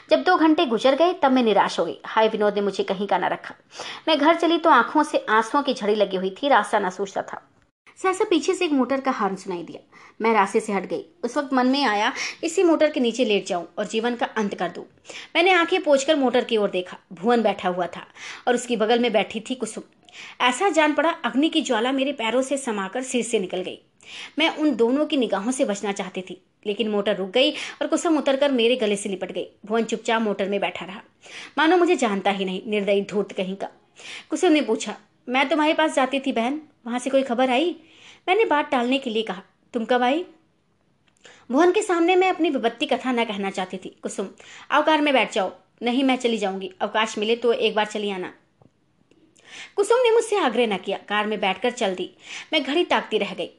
[0.10, 3.08] जब दो घंटे गुजर गए, तब मैं निराश हो गई। हाय विनोद ने मुझे कहीं
[3.08, 3.56] का ना रखा।
[4.08, 7.22] मैं घर चली तो आँखों से आंसुओं की झड़ी लगी हुई थी, रास्ता ना सोचता
[7.22, 7.42] था।
[8.04, 11.38] सहसा पीछे से एक मोटर का हॉर्न सुनाई दिया। मैं रास्ते से हट गई। उस
[11.38, 14.70] वक्त मन में आया, इसी मोटर के नीचे लेट जाऊँ और जीवन का अंत कर
[14.70, 14.86] दूँ।
[15.36, 18.06] मैंने आँखें पोछकर मोटर की ओर देखा। भुवन बैठा हुआ था
[18.48, 19.84] और उसकी बगल में बैठी थी कुसुम।
[20.42, 23.80] ऐसा जान पड़ा अग्नि की ज्वाला मेरे पैरों से समाकर सिर से निकल गई।
[24.40, 28.18] मैं उन दोनों की निगाहों से बचना चाहती थी, लेकिन मोटर रुक गई और कुसुम
[28.18, 31.02] उतरकर मेरे गले से लिपट गई। भुवन चुपचाप मोटर में बैठा रहा।
[31.58, 33.70] मानो मुझे जानता ही नहीं, निर्दयी धूर्त कहीं का।
[34.30, 34.96] कुसुम ने पूछा,
[35.30, 36.62] मैं तुम्हारे पास जाती थी बहन?
[36.86, 37.76] वहाँ से कोई खबर आई?
[38.28, 39.42] मैंने बात टालने के लिए कहा,
[39.74, 40.26] तुम कब आई?
[41.52, 44.28] भुवन के सामने मैं अपनी विपत्ति कथा न कहना चाहती थी। कुसुम,
[44.72, 45.52] अवकार में बैठ जाओ,
[45.82, 48.34] नहीं मैं चली जाऊँगी। अवकाश मिले तो एक बार चली आना।
[49.76, 52.12] कुसुम ने मुझसे आग्रह न किया। कार में बैठकर चल दी।
[52.54, 53.50] मैं घड़ी ताकती रह गई।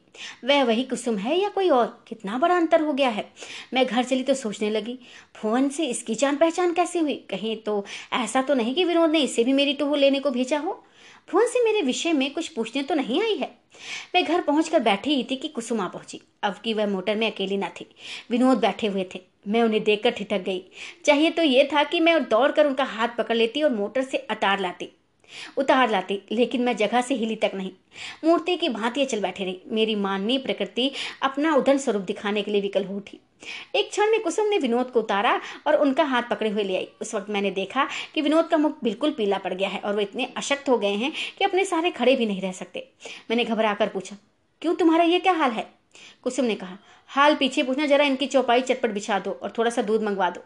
[0.45, 2.03] वह वही कुसुम है या कोई और?
[2.07, 3.31] कितना बड़ा अंतर हो गया है।
[3.73, 4.99] मैं घर चली तो सोचने लगी,
[5.35, 7.13] फ़ोन से इसकी जान पहचान कैसे हुई?
[7.13, 10.59] कहीं तो ऐसा तो नहीं कि विनोद ने इसे भी मेरी टूह लेने को भेजा
[10.59, 10.85] हो।
[11.29, 13.51] फ़ोन से मेरे विषय में कुछ पूछने तो नहीं आई है।
[14.15, 17.31] मैं घर पहुंचकर बैठी ही थी कि कुसुम आ पहुँची। अब की वह मोटर में
[17.31, 17.85] अकेली ना थी।
[18.29, 20.63] विनोद बैठे हुए थे। मैं उन्हें देखकर ठिठक गई।
[21.05, 24.17] चाहिए तो यह था कि मैं दौड़ कर उनका हाथ पकड़ लेती और मोटर से
[24.17, 24.89] अतार लाती।
[25.57, 27.71] उतार लाती, लेकिन मैं जगह से हिली तक नहीं।
[28.23, 30.91] मूर्ति की भांति चल बैठे रही। मेरी माननीय प्रकृति
[31.23, 33.19] अपना उदन स्वरूप दिखाने के लिए विकल हो उठी।
[33.75, 36.87] एक क्षण में कुसुम ने विनोद को उतारा और उनका हाथ पकड़े हुए ले आई।
[37.01, 40.01] उस वक्त मैंने देखा कि विनोद का मुख बिल्कुल पीला पड़ गया है और वो
[40.01, 42.87] इतने अशक्त हो गए हैं कि अपने सारे खड़े भी नहीं रह सकते।
[43.29, 44.15] मैंने घबरा कर पूछा,
[44.61, 45.67] क्यों तुम्हारा ये क्या हाल है?
[46.23, 49.81] कुसुम ने कहा, हाल पीछे पूछना, जरा इनकी चौपाई चटपट बिछा दो और थोड़ा सा
[49.81, 50.43] दूध मंगवा दो।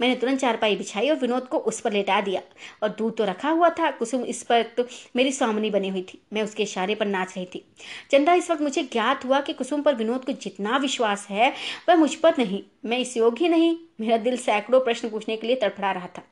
[0.00, 2.42] मैंने तुरंत चारपाई बिछाई और विनोद को उस पर लेटा दिया
[2.82, 6.22] और दूध तो रखा हुआ था कुसुम इस पर तो मेरी स्वामनी बनी हुई थी।
[6.32, 7.64] मैं उसके इशारे पर नाच रही थी।
[8.10, 11.52] चंदा, इस वक्त मुझे ज्ञात हुआ कि कुसुम पर विनोद को जितना विश्वास है,
[11.88, 15.56] वह मुझ पर नहीं। मैं इस योग्य नहीं। मेरा दिल सैकड़ों प्रश्न पूछने के लिए
[15.56, 16.22] तड़फड़ा रहा था।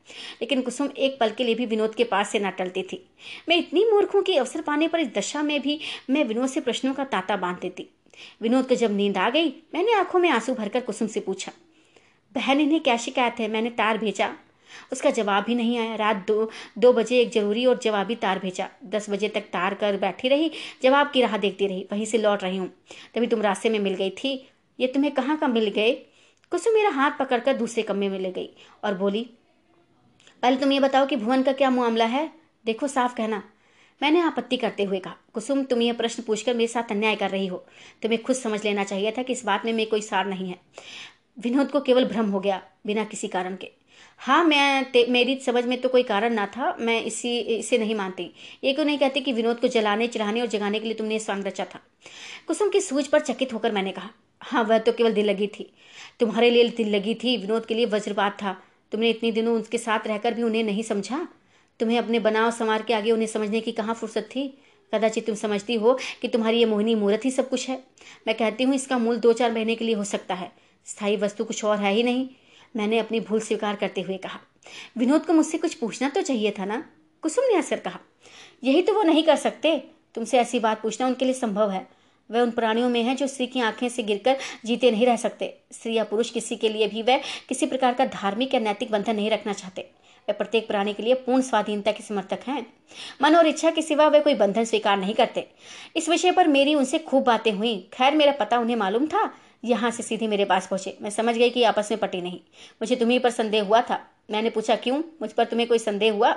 [0.41, 3.09] लेकिन कुसुम एक पल के लिए भी विनोद के पास से न टलती थी।
[3.49, 6.61] मैं इतनी मूर्ख हूँ कि अवसर पाने पर इस दशा में भी मैं विनोद से
[6.61, 7.89] प्रश्नों का तांता बाँध देती।
[8.41, 11.51] विनोद को जब नींद आ गई, मैंने आँखों में आँसू भरकर कुसुम से पूछा,
[12.35, 13.47] बहन, इन्हें क्या शिकायत है?
[13.47, 14.33] मैंने तार भेजा।
[14.91, 18.67] उसका जवाब भी नहीं आया। रात दो दो बजे एक ज़रूरी और जवाबी तार भेजा।
[18.85, 20.51] दस बजे तक तार कर बैठी रही,
[20.83, 22.67] जवाब की राह देखती रही, वहीं से लौट रही हूँ।
[23.15, 24.33] तभी तुम रास्ते में मिल गई थी।
[24.79, 25.91] ये तुम्हें कहाँ का मिल गए?
[26.51, 28.49] कुसुम मेरा हाथ पकड़कर दूसरे कमरे में ले गई
[28.83, 29.29] और बोली
[30.43, 32.29] पहले तुम ये बताओ कि भुवन का क्या मामला है?
[32.65, 33.43] देखो साफ़ कहना।
[34.01, 37.47] मैंने आपत्ति करते हुए कहा, कुसुम, तुम यह प्रश्न पूछकर मेरे साथ अन्याय कर रही
[37.47, 37.65] हो।
[38.01, 40.59] तुम्हें खुद समझ लेना चाहिए था कि इस बात में मेरे कोई सार नहीं है।
[41.39, 43.71] विनोद को केवल भ्रम हो गया, बिना किसी कारण के।
[44.19, 48.31] हाँ मैं मेरी समझ में तो कोई कारण ना था, मैं इसी, इसे नहीं मानती।
[48.63, 51.45] ये क्यों नहीं कहती कि विनोद को जलाने, चढ़ाने और जगाने के लिए तुमने स्वांग
[51.45, 51.79] रचा था?
[52.47, 54.09] कुसुम की सूझ पर चकित होकर मैंने कहा
[54.41, 55.71] हाँ वह तो केवल दिल लगी थी।
[56.19, 58.55] तुम्हारे लिए दिल लगी थी, विनोद के लिए वज्रपात था।
[58.91, 61.27] तुमने इतनी दिनों उनके साथ रहकर भी उन्हें नहीं समझा?
[61.79, 64.57] तुम्हें अपने बनाव संवार के आगे उन्हें समझने की कहाँ फुर्सत थी?
[64.93, 67.83] कदाचित तुम समझती हो कि तुम्हारी ये मोहिनी मूर्त ही सब कुछ है।
[68.27, 70.51] मैं कहती हूँ, इसका मूल दो चार महीने के लिए हो सकता है।
[70.85, 72.29] स्थायी वस्तु कुछ और है ही नहीं,
[72.75, 74.39] मैंने अपनी भूल स्वीकार करते हुए कहा।
[74.97, 76.89] विनोद को मुझसे कुछ पूछना तो चाहिए था ना?
[77.21, 77.99] कुसुम ने हंसकर कहा।
[78.63, 79.83] यही तो वो नहीं कर सकते।
[80.15, 81.87] तुमसे ऐसी बात पूछना उनके लिए संभव है।
[82.31, 85.57] वह उन प्राणियों में है जो स्त्री की आँखें से गिरकर जीते नहीं रह सकते।
[85.71, 87.17] स्त्री या पुरुष किसी के लिए भी वह
[87.49, 89.89] किसी प्रकार का धार्मिक या नैतिक बंधन नहीं रखना चाहते।
[90.27, 92.73] वे प्रत्येक प्राणी के लिए पूर्ण स्वाधीनता के समर्थक हैं।
[93.21, 95.47] मन और इच्छा के सिवा वे कोई बंधन स्वीकार नहीं करते।
[95.95, 99.33] इस विषय पर मेरी उनसे खूब बातें हुई। खैर, मेरा पता उन्हें मालूम था।
[99.65, 102.39] यहाँ से सीधे मेरे पास पहुँचे। मैं समझ गई कि आपस में पटी नहीं।
[102.81, 104.97] मुझे तुम्ही पर संदेह हुआ था। मैंने पूछा, क्यों?
[105.21, 106.35] मुझ पर तुम्हें कोई संदेह हुआ?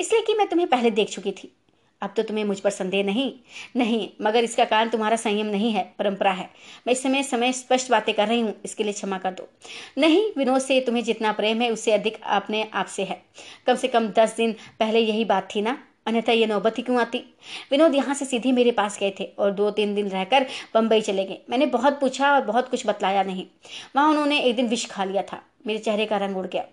[0.00, 1.56] इसलिए कि मैं तुम्हें पहले देख चुकी थी।
[2.02, 3.32] अब तो तुम्हें मुझ पर संदेह नहीं।
[3.76, 6.48] नहीं, मगर इसका कारण तुम्हारा संयम नहीं है, परंपरा है।
[6.86, 9.48] मैं इस समय समय स्पष्ट बातें कर रही हूँ, इसके लिए क्षमा कर दो।
[9.98, 13.22] नहीं, विनोद से तुम्हें जितना प्रेम है, उससे अधिक अपने आप से है।
[13.66, 15.78] कम से कम दस दिन पहले यही बात थी ना?
[16.06, 17.18] अन्यथा ये नौबत ही क्यों आती?
[17.70, 21.24] विनोद यहाँ से सीधे मेरे पास गए थे और दो तीन दिन रहकर बम्बई चले
[21.24, 23.46] गए। मैंने बहुत पूछा और बहुत कुछ बतलाया नहीं।
[23.96, 26.64] वहाँ उन्होंने एक दिन विष खा लिया था। मेरे चेहरे का रंग उड़ गया।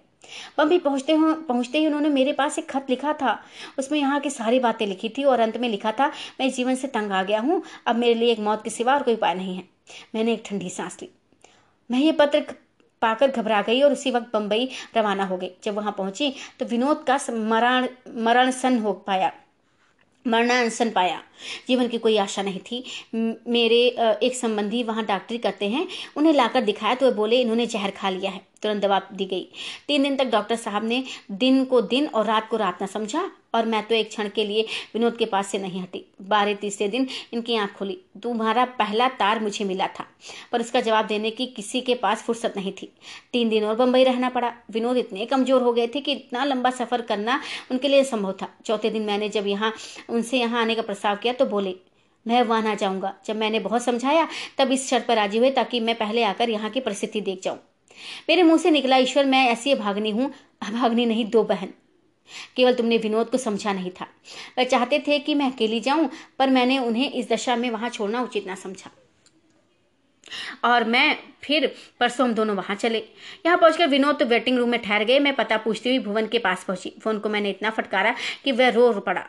[0.58, 3.38] बम्बई पहुँचते हुए पहुँचते ही उन्होंने मेरे पास एक खत लिखा था।
[3.80, 6.08] उसमें यहाँ की सारी बातें लिखी थी और अंत में लिखा था,
[6.39, 9.04] मैं जीवन से तंग आ गया हूँ, अब मेरे लिए एक मौत के सिवा और
[9.04, 9.63] कोई उपाय नहीं है।
[10.15, 11.10] मैंने एक ठंडी सांस ली।
[11.89, 12.44] मैं ये पत्र
[13.02, 17.04] पाकर घबरा गई और उसी वक्त बम्बई रवाना हो गई। जब वहाँ पहुँची तो विनोद
[17.08, 17.88] का मरण
[18.18, 19.32] मरण सन हो पाया
[20.26, 21.22] मरणानसन पाया।
[21.67, 22.84] जीवन की कोई आशा नहीं थी।
[23.49, 23.82] मेरे
[24.23, 28.10] एक संबंधी वहाँ डॉक्टरी करते हैं, उन्हें लाकर दिखाया तो वे बोले, इन्होंने जहर खा
[28.10, 29.47] लिया है। तुरंत दवा दी गई।
[29.88, 33.30] तीन दिन तक डॉक्टर साहब ने दिन को दिन और रात को रात न समझा,
[33.56, 36.88] और मैं तो एक क्षण के लिए विनोद के पास से नहीं हटी। बारह, तीसरे
[36.88, 40.06] दिन इनकी आँख खुली। तुम्हारा पहला तार मुझे मिला था,
[40.52, 42.91] पर उसका जवाब देने की किसी के पास फुर्सत नहीं थी।
[43.34, 46.69] तीन दिन और बम्बई रहना पड़ा। विनोद इतने कमज़ोर हो गए थे कि इतना लंबा
[46.71, 47.39] सफ़र करना
[47.71, 49.73] उनके लिए संभव था। चौथे दिन मैंने जब यहाँ,
[50.10, 51.76] उनसे यहाँ आने का प्रस्ताव किया तो बोले,
[52.28, 55.80] मैं वहाँ ना जाऊँगा। जब मैंने बहुत समझाया, तब इस शर्त पर राज़ी हुए ताकि
[55.80, 57.58] मैं पहले आकर यहाँ की परिस्थिति देख जाऊँ।
[58.30, 60.34] मेरे मुँह से निकला, ईश्वर, मैं ऐसी भागनी हूँ
[60.72, 61.74] भागनी नहीं, दो बहन।
[62.56, 64.08] केवल तुमने विनोद को समझा नहीं था।
[64.58, 68.22] वह चाहते थे कि मैं अकेली जाऊँ, पर मैंने उन्हें इस दशा में वहाँ छोड़ना
[68.22, 68.92] उचित ना समझा।
[70.63, 73.00] और मैं फिर परसों हम दोनों वहाँ चले।
[73.46, 76.39] यहाँ पहुंचकर विनोद तो वेटिंग रूम में ठहर गए। मैं पता पूछती हुई भुवन के
[76.39, 79.26] पास पहुँची। फ़ोन को मैंने इतना फटकारा कि वह रो पड़ा।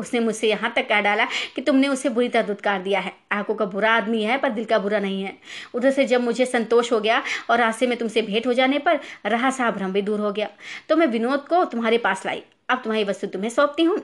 [0.00, 3.54] उसने मुझसे यहाँ तक कह डाला कि तुमने उसे बुरी तरह दुदकार दिया है। आँखों
[3.54, 5.36] का बुरा आदमी है, पर दिल का बुरा नहीं है।
[5.74, 9.00] उधर से जब मुझे संतोष हो गया और रास्ते में तुमसे भेंट हो जाने पर
[9.26, 10.48] रहा सा भ्रम भी दूर हो गया
[10.88, 13.96] तो मैं विनोद को तुम्हारे पास लाई। अब तुम्हारी वस्तु तुम्हें सौंपती हूँ।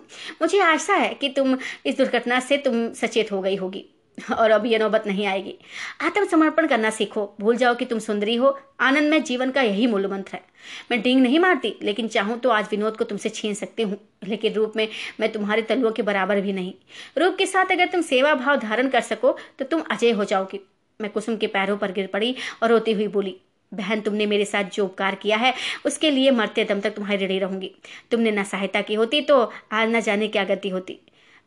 [0.43, 1.57] मुझे आशा है कि तुम
[1.87, 3.85] इस दुर्घटना से तुम सचेत हो गई होगी।
[4.39, 5.55] और अब यह नौबत नहीं आएगी।
[6.03, 10.07] आत्मसमर्पण करना सीखो। भूल जाओ कि तुम सुंदरी हो। आनंद में जीवन का यही मूल
[10.07, 10.43] मंत्र है।
[10.91, 13.99] मैं डींग नहीं मारती, लेकिन चाहूँ तो आज विनोद को तुमसे छीन सकती हूँ।
[14.29, 14.89] लेकिन रूप में
[15.21, 16.73] मैं तुम्हारे तलुओं के बराबर भी नहीं।
[17.19, 20.61] रूप के साथ अगर तुम सेवा भाव धारण कर सको तो तुम अजय हो जाओगी।
[21.01, 23.37] मैं कुसुम के पैरों पर गिर पड़ी और रोती हुई बोली,
[23.73, 25.53] बहन, तुमने मेरे साथ जो उपकार किया है,
[25.87, 27.71] उसके लिए मरते दम तक तुम्हारी ऋणी रहूँगी।
[28.11, 29.41] तुमने न सहायता की होती तो
[29.73, 30.99] आज न जाने क्या गति होती।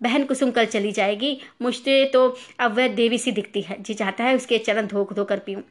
[0.02, 2.28] बहन कुसुम कल चली जाएगी। मुझसे तो
[2.60, 5.64] अब वह देवी सी दिखती है, जी चाहता है उसके चरण धोख कर पीऊँ।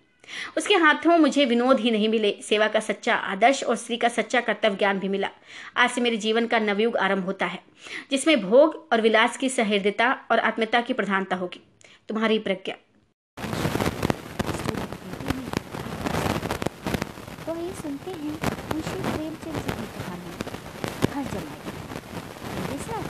[0.56, 4.40] उसके हाथों मुझे विनोद ही नहीं मिले। सेवा का सच्चा आदर्श और स्त्री का सच्चा
[4.40, 5.28] कर्तव्य ज्ञान भी मिला।
[5.76, 7.60] आज से मेरे जीवन का नवयुग आरंभ होता है,
[8.10, 11.60] जिसमें भोग और विलास की सहृदयता और आत्मता की प्रधानता होगी।
[12.08, 12.74] तुम्हारी प्रज्ञा
[17.46, 18.32] तो ये सुनते हैं
[18.68, 20.32] मुंशी प्रेमचंद जी की कहानी
[21.14, 21.60] हर जमाए
[22.50, 23.06] मेरे साथ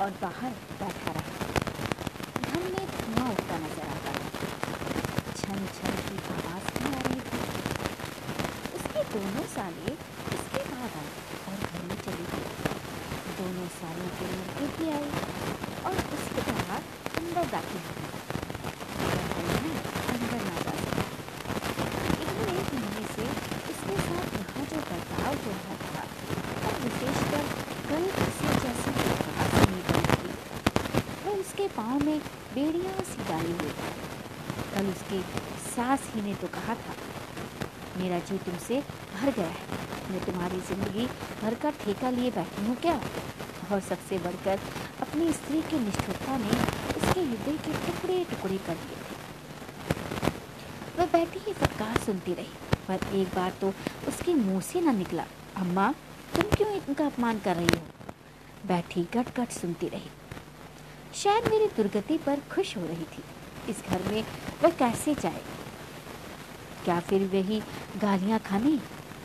[0.00, 1.32] और बाहर बैठा रहा
[2.40, 4.24] घर में धुआँ उठता नज़र आता था
[5.40, 7.40] छन छन की आवाज़ भी आ रही थी
[8.78, 9.92] उसके दोनों साले
[10.36, 11.10] उसके बाद आए
[11.50, 12.46] और घर में चली गई
[13.40, 15.10] दोनों सालों के लड़के भी आए
[15.84, 16.82] और उसके बाद
[17.20, 18.08] अंदर दाखिल हो गए
[20.14, 20.72] अंदर ना जा
[22.22, 23.28] इधर एक महीने से
[23.74, 26.02] उसके साथ यहाँ जो बर्ताव हो रहा था
[26.64, 27.44] और विशेषकर
[27.90, 28.88] कल किसी जैसी
[31.40, 32.18] उसके पाँव में
[32.54, 33.70] बेड़ियाँ सी डाली हुई
[34.74, 35.18] कल उसके
[35.64, 36.94] सास ही ने तो कहा था
[37.98, 38.18] मेरा
[38.70, 38.80] तुमसे
[39.14, 39.64] भर गया है।
[40.10, 41.06] मैं तुम्हारी ज़िंदगी
[41.42, 43.00] भर का ठेका लिए बैठी हूँ क्या?
[43.72, 44.58] और सबसे बढ़कर
[45.02, 46.50] अपनी स्त्री की निष्ठुरता ने
[46.90, 49.14] उसके हृदय के टुकड़े टुकड़े कर दिए थे।
[50.98, 52.54] वह बैठी ही फटकार सुनती रही,
[52.88, 53.72] पर एक बार तो
[54.08, 55.24] उसके मुँह से न निकला,
[55.56, 55.92] अम्मा,
[56.34, 57.82] तुम क्यों इनका अपमान कर रही हो?
[58.66, 60.10] बैठी गट गट सुनती रही।
[61.14, 63.22] शायद मेरी दुर्गति पर खुश हो रही थी।
[63.68, 64.22] इस घर में
[64.62, 65.42] वह कैसे जाए
[66.84, 67.60] क्या फिर वही
[68.00, 68.70] गालियाँ खाने,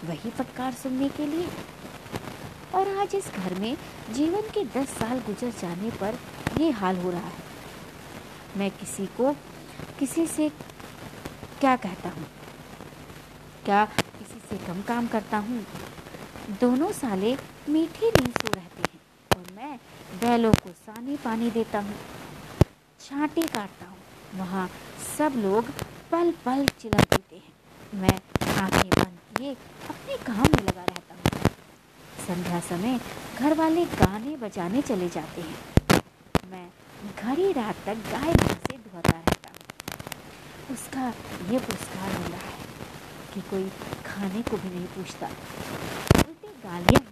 [0.06, 1.48] वही फटकार सुनने के लिए?
[2.76, 3.78] और आज इस घर में
[4.12, 6.20] जीवन के दस साल गुजर जाने पर
[6.62, 7.44] यह हाल हो रहा है।
[8.58, 9.36] मैं किसी को,
[10.00, 10.50] किसी से
[11.60, 12.26] क्या कहता हूँ?
[13.66, 15.66] क्या किसी से कम काम करता हूँ?
[16.62, 17.38] दोनों साले
[17.70, 19.00] मीठी नींद सो रहते हैं
[19.38, 19.78] और मैं
[20.22, 21.96] बैलों को सानी पानी देता हूँ।
[23.02, 23.98] छांटे काटता हूँ।
[24.36, 24.70] वहाँ
[25.18, 25.66] सब लोग
[26.12, 27.25] पल पल चिल्ला देते हैं
[27.96, 28.16] मैं
[28.62, 29.52] आँखें बंद किए
[29.90, 31.50] अपने काम में लगा रहता हूँ।
[32.28, 33.00] संध्या समय
[33.40, 36.02] घर वाले गाने बजाने चले जाते हैं।
[36.52, 36.68] मैं
[37.24, 41.08] घड़ी रात तक गाय से धोता रहता हूँ। उसका
[41.52, 42.58] ये पुरस्कार मिला है
[43.34, 43.66] कि कोई
[44.06, 47.04] खाने को भी नहीं पूछता। उल्टे गालियाँ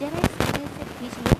[0.00, 1.32] जरा इस से खींच लो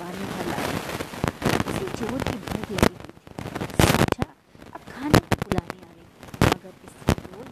[0.00, 0.76] पानी भर लाया
[1.70, 4.26] उसे ज़ोर की भूख लगी हुई थी सोचा
[4.74, 6.06] अब खाने को बुलाने आ गई
[6.44, 7.44] मगर इससे ज़ोर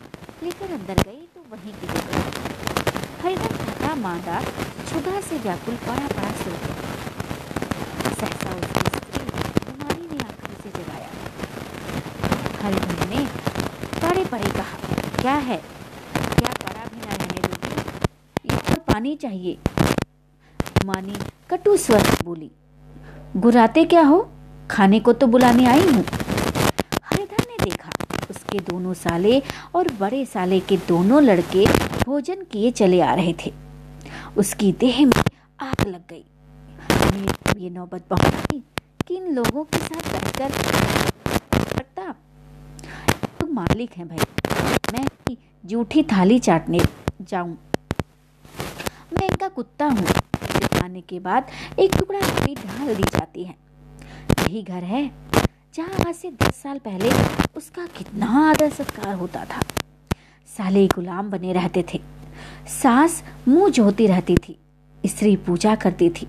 [0.45, 2.01] लेकर अंदर गई तो वहीं की गई
[3.23, 6.75] हरिदम थका मांदा क्षुधा से व्याकुल पड़ा पड़ा सो गया।
[8.11, 9.25] सहसा उसकी स्त्री
[9.65, 11.11] कुमारी ने आकर उसे जगाया।
[12.63, 13.25] हरिधन ने
[14.01, 14.79] पड़े पड़े कहा,
[15.21, 15.57] क्या है?
[16.39, 19.59] क्या पड़ा भी ना रहने दोगी यहाँ पानी चाहिए?
[20.87, 21.15] मानी
[21.51, 22.51] कटु स्वर बोली,
[23.37, 24.29] गुराते क्या हो?
[24.71, 26.05] खाने को तो बुलाने आई हूँ।
[27.05, 27.91] हरिधर ने देखा,
[28.31, 29.43] उसके दोनों साले
[29.75, 31.67] और बड़े साले के दोनों लड़के
[32.05, 33.53] भोजन किए चले आ रहे थे।
[34.39, 35.23] उसकी देह में
[35.61, 36.25] आग लग गई।
[37.61, 38.63] ये नौबत पहुँची
[39.07, 40.51] कि इन लोगों के साथ रहकर
[41.69, 42.13] सकता
[43.41, 44.19] तुम मालिक हैं भाई,
[44.93, 46.81] मैं जूठी थाली चाटने
[47.23, 47.57] जाऊँ।
[49.13, 53.55] मैं इनका कुत्ता हूँ खाने के बाद एक टुकड़ा रोटी ढाल दी जाती है।
[54.41, 55.11] यही घर है,
[55.75, 57.11] जहाँ आज से दस साल पहले
[57.57, 59.63] उसका कितना आदर सत्कार होता था।
[60.51, 62.01] साले गुलाम बने रहते थे।
[62.83, 64.59] सास मुँह जोती रहती थी,
[65.05, 66.29] स्त्री पूजा करती थी।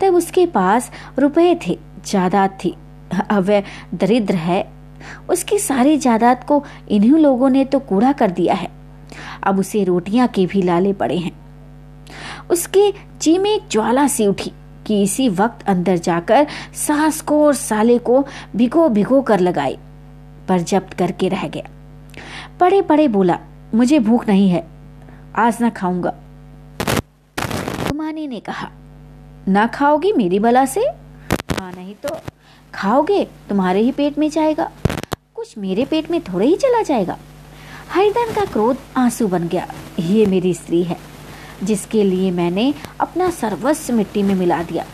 [0.00, 2.74] तब उसके पास रुपए थे, जायदाद थी।
[3.30, 3.62] अब वह
[3.94, 4.62] दरिद्र है।
[5.30, 8.68] उसकी सारी जायदाद को इन्हीं लोगों ने तो कूड़ा कर दिया है।
[9.42, 11.32] अब उसे रोटियाँ के भी लाले पड़े हैं।
[12.50, 14.52] उसके जी में एक ज्वाला सी उठी
[14.86, 18.24] कि इसी वक्त अंदर जाकर सास को और साले को
[18.56, 19.76] भिगो भिगो कर लगाए,
[20.48, 21.70] पर जब्त करके रह गया।
[22.60, 23.38] पड़े पड़े बोला,
[23.74, 24.66] मुझे भूख नहीं है।
[25.36, 26.10] आज ना खाऊँगा।
[27.88, 28.68] कुमानी ने कहा,
[29.48, 30.80] ना खाओगी मेरी बला से?
[31.58, 32.16] हाँ नहीं तो
[32.74, 34.70] खाओगे, तुम्हारे ही पेट में जाएगा।
[35.34, 37.18] कुछ मेरे पेट में थोड़े ही चला जाएगा।
[37.90, 39.66] हरिदन का क्रोध आँसू बन गया।
[39.98, 40.98] ये मेरी स्त्री है,
[41.62, 44.86] जिसके लिए मैंने अपना सर्वस्व मिट्टी में मिला दिया।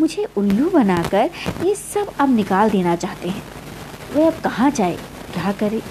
[0.00, 1.30] मुझे उल्लू बनाकर
[1.64, 3.42] ये सब अब निकाल देना चाहते हैं।
[4.14, 4.96] वे अब कहाँ जाए?
[5.34, 5.82] क्या करे?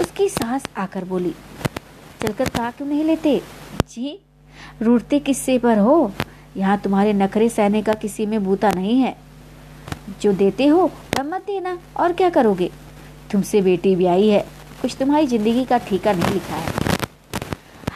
[0.00, 1.34] उसकी सास आकर बोली
[2.22, 3.40] चलकर कहा क्यों नहीं लेते?
[3.90, 4.18] जी
[4.82, 6.12] रूटते किस्से पर हो।
[6.56, 9.16] यहाँ तुम्हारे नखरे सहने का किसी में बूता नहीं है।
[10.22, 12.70] जो देते हो, तब मत देना। और क्या करोगे?
[13.32, 14.40] तुमसे बेटी भी आई है।
[14.82, 16.70] कुछ तुम्हारी ज़िंदगी का ठीका नहीं लिखा है।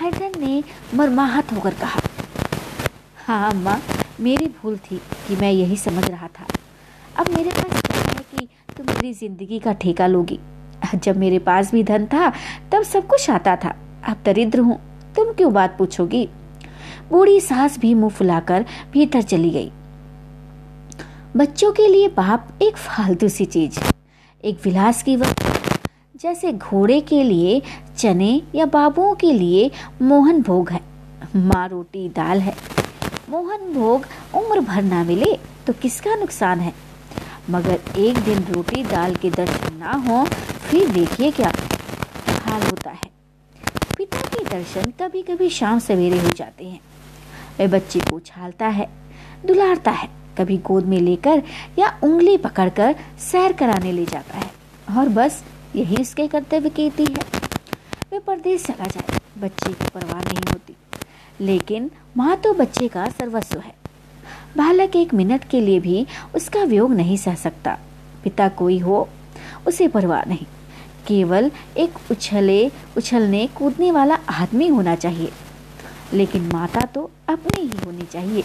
[0.01, 0.63] हैदर ने
[0.95, 2.01] मरमाहत होकर कहा
[3.27, 3.79] हाँ अम्मा,
[4.21, 6.47] मेरी भूल थी कि मैं यही समझ रहा था।
[7.17, 10.39] अब मेरे पास है कि तुम मेरी ज़िंदगी का ठेका लोगी।
[10.95, 12.31] जब मेरे पास भी धन था,
[12.73, 13.75] तब सब कुछ आता था।
[14.07, 14.79] अब दरिद्र हूँ,
[15.17, 16.29] तुम क्यों बात पूछोगी?
[17.11, 19.71] बूढ़ी सास भी मुँह फुलाकर भीतर चली गई।
[21.37, 23.79] बच्चों के लिए बाप एक फालतू सी चीज़
[24.45, 25.55] एक विलास की वस्तु
[26.21, 27.61] जैसे घोड़े के लिए
[27.99, 29.71] चने या बाबुओं के लिए
[30.03, 30.81] मोहन भोग है।
[31.37, 32.55] माँ रोटी, दाल है।
[33.31, 35.33] मोहन भोग उम्र भर ना मिले
[35.67, 36.73] तो किसका नुकसान है?
[37.51, 40.25] मगर एक दिन रोटी, दाल के दर्शन ना हो,
[40.61, 41.53] फिर देखिए क्या
[42.45, 43.16] हाल होता है।
[43.97, 46.81] पिता के दर्शन कभी कभी शाम सवेरे हो जाते हैं।
[47.61, 48.89] वह बच्चे को उछालता है,
[49.47, 51.43] दुलारता है, कभी गोद में लेकर
[51.79, 54.51] या उंगली पकड़कर सैर कराने ले जाता है
[54.99, 55.45] और बस
[55.77, 57.25] यही उसके कर्तव्य कहती है।
[58.13, 60.77] वे परदेश चला जाए, बच्चे की परवाह नहीं होती।
[61.41, 63.75] लेकिन माँ तो बच्चे का सर्वस्व है।
[64.57, 67.79] बालक एक मिनट के लिए भी उसका वियोग नहीं सह सकता।
[68.25, 69.09] पिता कोई हो,
[69.67, 70.47] उसे परवाह नहीं।
[71.09, 75.33] केवल एक उछले, उछलने, कूदने वाला आदमी होना चाहिए।
[76.13, 78.43] लेकिन माता तो अपनी ही होनी चाहिए।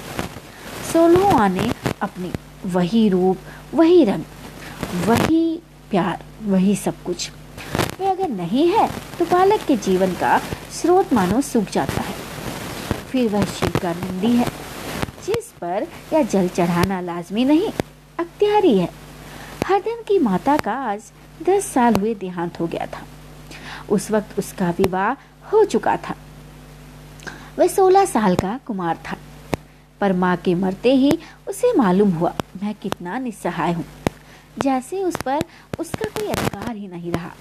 [0.94, 1.72] सोलह आने
[2.02, 2.32] अपनी
[2.66, 3.38] वही रूप,
[3.74, 4.24] वही रंग,
[5.08, 7.30] वही प्यार, वही सब कुछ।
[8.00, 10.40] वे अगर नहीं है तो बालक के जीवन का
[10.72, 12.16] स्रोत मानो सूख जाता है।
[13.12, 14.48] फिर वह शिव का नंदी है,
[15.26, 17.70] जिस पर या जल चढ़ाना लाजमी नहीं,
[18.20, 18.90] अख्तियारी है।
[19.66, 21.02] हरदन की माता का आज
[21.42, 23.04] दस साल हुए देहांत हो गया था।
[23.90, 25.12] उस वक्त उसका विवाह
[25.52, 26.16] हो चुका था।
[27.60, 29.18] वह सोलह साल का कुमार था।
[30.02, 31.12] पर माँ के मरते ही
[31.48, 33.86] उसे मालूम हुआ, मैं कितना निस्सहाय हूँ।
[34.60, 35.44] जैसे उस पर
[35.80, 37.32] उसका कोई अधिकार ही नहीं रहा।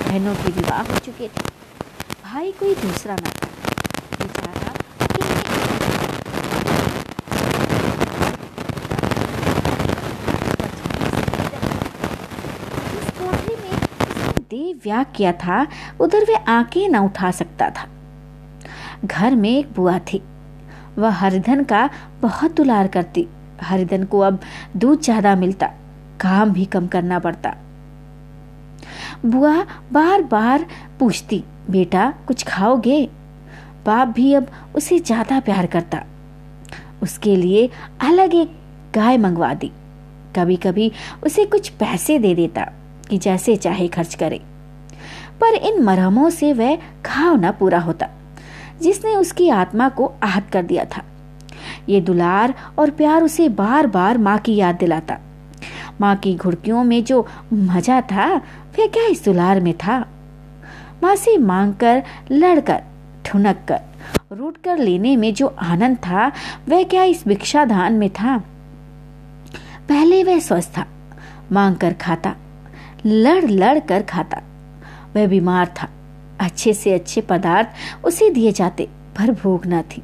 [0.00, 1.48] बहनों के विवाह हो चुके थे।
[2.24, 3.48] भाई कोई दूसरा न था
[4.18, 4.70] बेचारा
[14.50, 15.66] देव व्याग किया था,
[16.00, 17.86] उधर वे आँखें न उठा सकता था।
[19.04, 20.20] घर में एक बुआ थी।
[20.98, 21.88] वह हरिधन का
[22.22, 23.26] बहुत दुलार करती।
[23.62, 24.40] हरिधन को अब
[24.76, 25.66] दूध ज़्यादा मिलता,
[26.20, 27.54] काम भी कम करना पड़ता।
[29.26, 29.54] बुआ
[29.92, 30.66] बार बार
[31.00, 33.08] पूछती, बेटा, कुछ खाओगे?
[33.86, 36.02] बाप भी अब उसे ज़्यादा प्यार करता।
[37.02, 37.68] उसके लिए
[38.00, 38.58] अलग एक
[38.94, 39.72] गाय मंगवा दी।
[40.36, 42.70] कभी कभी उसे कुछ पैसे दे देता।
[43.10, 44.40] कि जैसे चाहे खर्च करे।
[45.40, 48.08] पर इन मरहमों से वह घाव न पूरा होता,
[48.82, 51.02] जिसने उसकी आत्मा को आहत कर दिया था।
[51.88, 55.18] ये दुलार और प्यार उसे बार बार माँ की याद दिलाता।
[56.00, 58.34] माँ की घुड़कियों में जो मज़ा था,
[58.78, 59.98] वह क्या इस दुलार में था?
[61.02, 62.82] माँ से मांग कर लड़कर
[63.26, 66.30] ठुनक कर रूट कर लेने में जो आनंद था,
[66.68, 68.36] वह क्या इस भिक्षाधान में था?
[69.88, 70.86] पहले वह स्वस्थ था
[71.52, 72.34] मांग कर खाता
[73.06, 74.42] लड़ लड़ कर खाता।
[75.16, 75.88] वह बीमार था।
[76.40, 77.68] अच्छे से अच्छे पदार्थ
[78.04, 80.02] उसे दिए जाते, पर भूख न थी।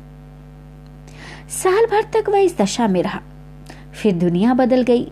[1.48, 3.20] साल भर तक वह इस दशा में रहा।
[4.02, 5.02] फिर दुनिया बदल गई।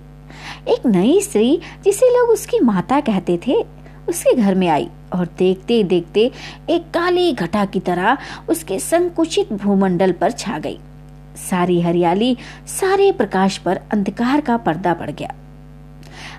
[0.69, 3.55] एक नई स्त्री, जिसे लोग उसकी माता कहते थे,
[4.09, 6.31] उसके घर में आई और देखते देखते
[6.71, 8.19] एक काली घटा की तरह
[8.49, 10.79] उसके संकुचित भूमंडल पर छा गई।
[11.51, 15.35] सारी हरियाली, सारे प्रकाश पर अंधकार का पर्दा पड़ गया।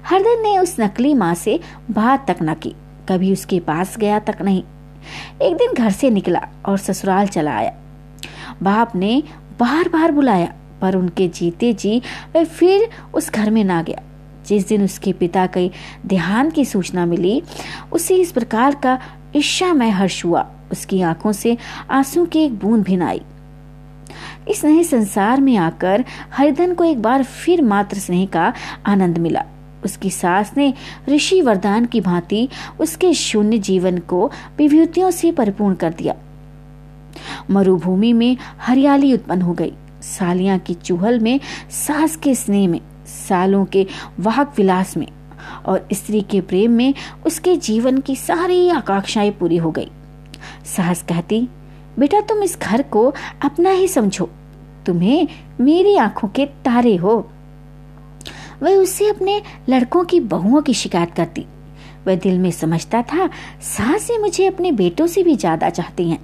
[0.09, 1.59] हरदन ने उस नकली माँ से
[1.91, 2.75] बात तक न की।
[3.09, 4.63] कभी उसके पास गया तक नहीं।
[5.41, 7.75] एक दिन घर से निकला और ससुराल चला आया।
[8.63, 9.23] बाप ने
[9.59, 12.01] बार बार बुलाया, पर उनके जीते जी
[12.35, 14.01] वह फिर उस घर में ना गया।
[14.47, 15.71] जिस दिन उसके पिता के
[16.07, 17.43] ध्यान की सूचना मिली,
[17.91, 18.99] उसे इस प्रकार का
[19.35, 21.57] ईर्षामय हर्ष हुआ। उसकी आँखों से
[21.91, 23.21] आँसू की एक बूंद भी आई।
[24.47, 28.53] इस नए संसार में आकर हरिधन को एक बार फिर मात्र स्नेह का
[28.85, 29.45] आनंद मिला।
[29.85, 30.73] उसकी सास ने
[31.09, 36.15] ऋषि वरदान की भांति उसके शून्य जीवन को विभूतियों से परिपूर्ण कर दिया।
[37.51, 43.65] मरुभूमि में हरियाली उत्पन्न हो गई। सालियाँ की चूहल में, सास के स्नेह में, सालों
[43.65, 43.87] के
[44.19, 45.07] वाहक विलास में
[45.65, 46.93] और स्त्री के प्रेम में
[47.25, 49.91] उसके जीवन की सारी आकांक्षाएँ पूरी हो गई।
[50.65, 51.47] सास कहती,
[51.99, 53.13] बेटा, तुम इस घर को
[53.45, 54.29] अपना ही समझो।
[54.85, 55.27] तुम्हें
[55.61, 57.31] मेरी आँखों के तारे हो।
[58.63, 61.45] वह उससे अपने लड़कों की बहुओं की शिकायत करती।
[62.07, 63.27] वह दिल में समझता था,
[63.63, 66.19] सासे मुझे अपने बेटों से भी ज़्यादा चाहती हैं।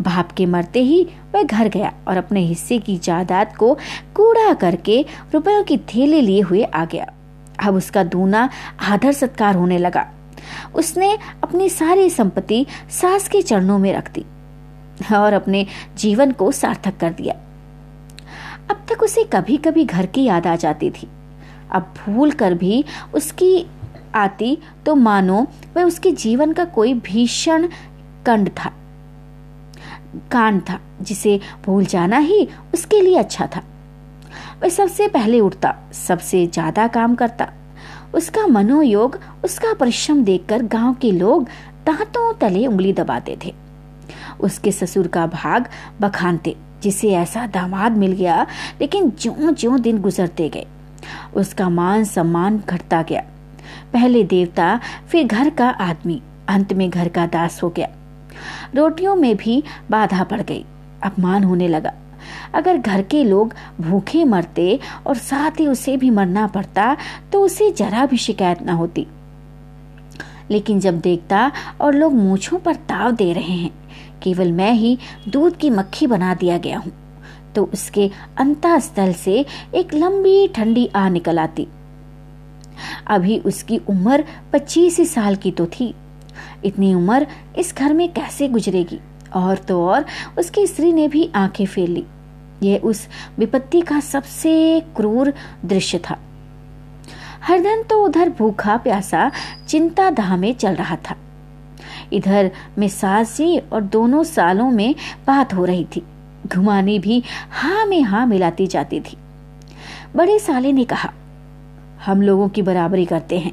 [0.00, 1.02] बाप के मरते ही
[1.34, 3.72] वह घर गया और अपने हिस्से की जायदाद को
[4.14, 5.04] कूड़ा करके
[5.34, 7.06] रुपयों की थैले लिए हुए आ गया।
[7.58, 8.48] अब उसका दूना
[8.84, 10.06] आदर सत्कार होने लगा।
[10.74, 14.24] उसने अपनी सारी संपत्ति सास के चरणों में रख दी
[15.14, 15.66] और अपने
[15.98, 17.34] जीवन को सार्थक कर दिया।
[18.70, 21.08] अब तक उसे कभी कभी घर की याद आ जाती थी।
[21.70, 23.66] अब भूल कर भी उसकी
[24.14, 27.66] आती तो मानो वह उसके जीवन का कोई भीषण
[28.26, 28.72] कंड था,
[30.32, 33.62] कांड था, जिसे भूल जाना ही उसके लिए अच्छा था।
[34.62, 37.52] वह सबसे पहले उठता, सबसे ज़्यादा काम करता।
[38.14, 41.44] उसका मनोयोग, उसका परिश्रम देखकर गाँव के लोग
[41.86, 43.52] दांतों तले उंगली दबाते थे।
[44.40, 45.68] उसके ससुर का भाग
[46.00, 48.46] बखानते जिसे ऐसा दामाद मिल गया,
[48.80, 50.66] लेकिन ज्यो ज्यो दिन गुजरते गए।
[51.34, 53.22] उसका मान सम्मान घटता गया।
[53.92, 57.88] पहले देवता, फिर घर का आदमी, अंत में घर का दास हो गया।
[58.74, 60.64] रोटियों में भी बाधा पड़ गई।
[61.02, 61.92] अपमान होने लगा।
[62.54, 66.96] अगर घर के लोग भूखे मरते और साथ ही उसे भी मरना पड़ता
[67.32, 69.06] तो उसे जरा भी शिकायत ना होती।
[70.50, 73.70] लेकिन जब देखता और लोग मूछों पर ताव दे रहे हैं,
[74.22, 76.92] केवल मैं ही दूध की मक्खी बना दिया गया हूँ।
[77.56, 81.68] तो उसके अंतस्थल से एक लंबी ठंडी आ निकल आती।
[83.06, 85.94] अभी उसकी उम्र पच्चीस साल की तो थी।
[86.64, 87.26] इतनी उम्र
[87.58, 89.00] इस घर में कैसे गुजरेगी?
[89.36, 90.04] और तो और,
[90.38, 92.04] उसकी स्त्री ने भी आँखें फेर ली।
[92.62, 96.18] यह उस विपत्ति का सबसे क्रूर दृश्य था।
[97.42, 99.30] हरदन तो उधर भूखा प्यासा
[99.68, 101.16] चिंता दाह में चल रहा था।
[102.12, 104.94] इधर में जी और दोनों सालों में
[105.26, 106.02] बात हो रही थी।
[106.46, 109.16] घुमानी भी हाँ में हाँ मिलाती जाती थी।
[110.16, 111.12] बड़े साले ने कहा,
[112.06, 113.52] हम लोगों की बराबरी करते हैं।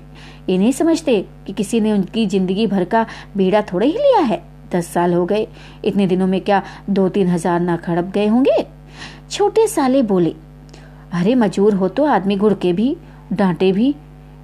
[0.49, 3.05] ये नहीं समझते कि किसी ने उनकी ज़िंदगी भर का
[3.37, 5.47] बेड़ा थोड़े ही लिया है। दस साल हो गए,
[5.85, 8.65] इतने दिनों में क्या दो तीन हज़ार ना खड़प गए होंगे?
[9.31, 10.33] छोटे साले बोले,
[11.13, 12.95] अरे मजूर हो तो आदमी घुड़के भी,
[13.33, 13.93] डांटे भी।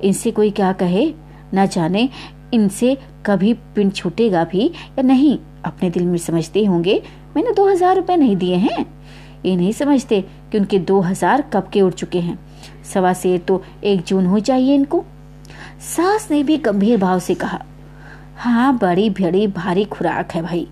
[0.04, 1.14] इनसे कोई क्या कहे?
[1.54, 2.10] ना जाने
[2.54, 7.02] इनसे कभी पिंड छूटेगा भी या नहीं। अपने दिल में समझते होंगे,
[7.36, 8.86] मैंने दो हज़ार रुपए नहीं दिए हैं।
[9.46, 12.38] ये नहीं समझते कि उनके दो हज़ार कब के उड़ चुके हैं।
[12.84, 15.04] सवा से तो एक जून हो चाहिए इनको।
[15.88, 17.62] सास ने भी गंभीर भाव से कहा
[18.38, 20.68] हाँ बड़ी बड़ी भारी खुराक है भाई।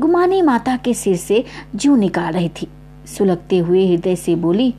[0.00, 2.68] गुमानी माता के सिर से जू निकाल रही थी।
[3.08, 4.74] सुलगते हुए हृदय से बोली,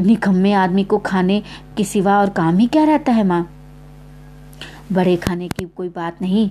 [0.00, 1.42] निकम्मे आदमी को खाने
[1.76, 3.46] के सिवा और काम ही क्या रहता है माँ?
[4.92, 6.50] बड़े खाने की कोई बात नहीं।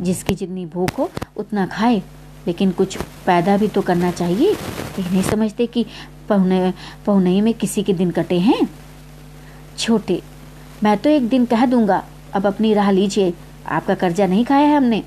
[0.00, 2.02] जिसकी जितनी भूख हो, उतना खाए।
[2.46, 5.86] लेकिन कुछ पैदा भी तो करना चाहिए। ये नहीं समझते कि
[6.28, 6.74] पहुने
[7.06, 8.70] पहुनई में किसी के दिन कटे हैं।
[9.78, 10.22] छोटे,
[10.82, 13.34] मैं तो एक दिन कह दूँगा, अब अपनी राह लीजिए।
[13.66, 15.02] आपका कर्जा नहीं खाया है हमने।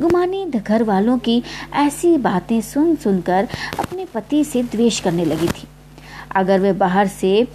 [0.00, 1.42] गुमानी घर वालों की
[1.72, 3.48] ऐसी बातें सुन सुनकर
[3.78, 5.68] अपने पति से द्वेष करने लगी थी।
[6.36, 7.48] अगर वे बाहर से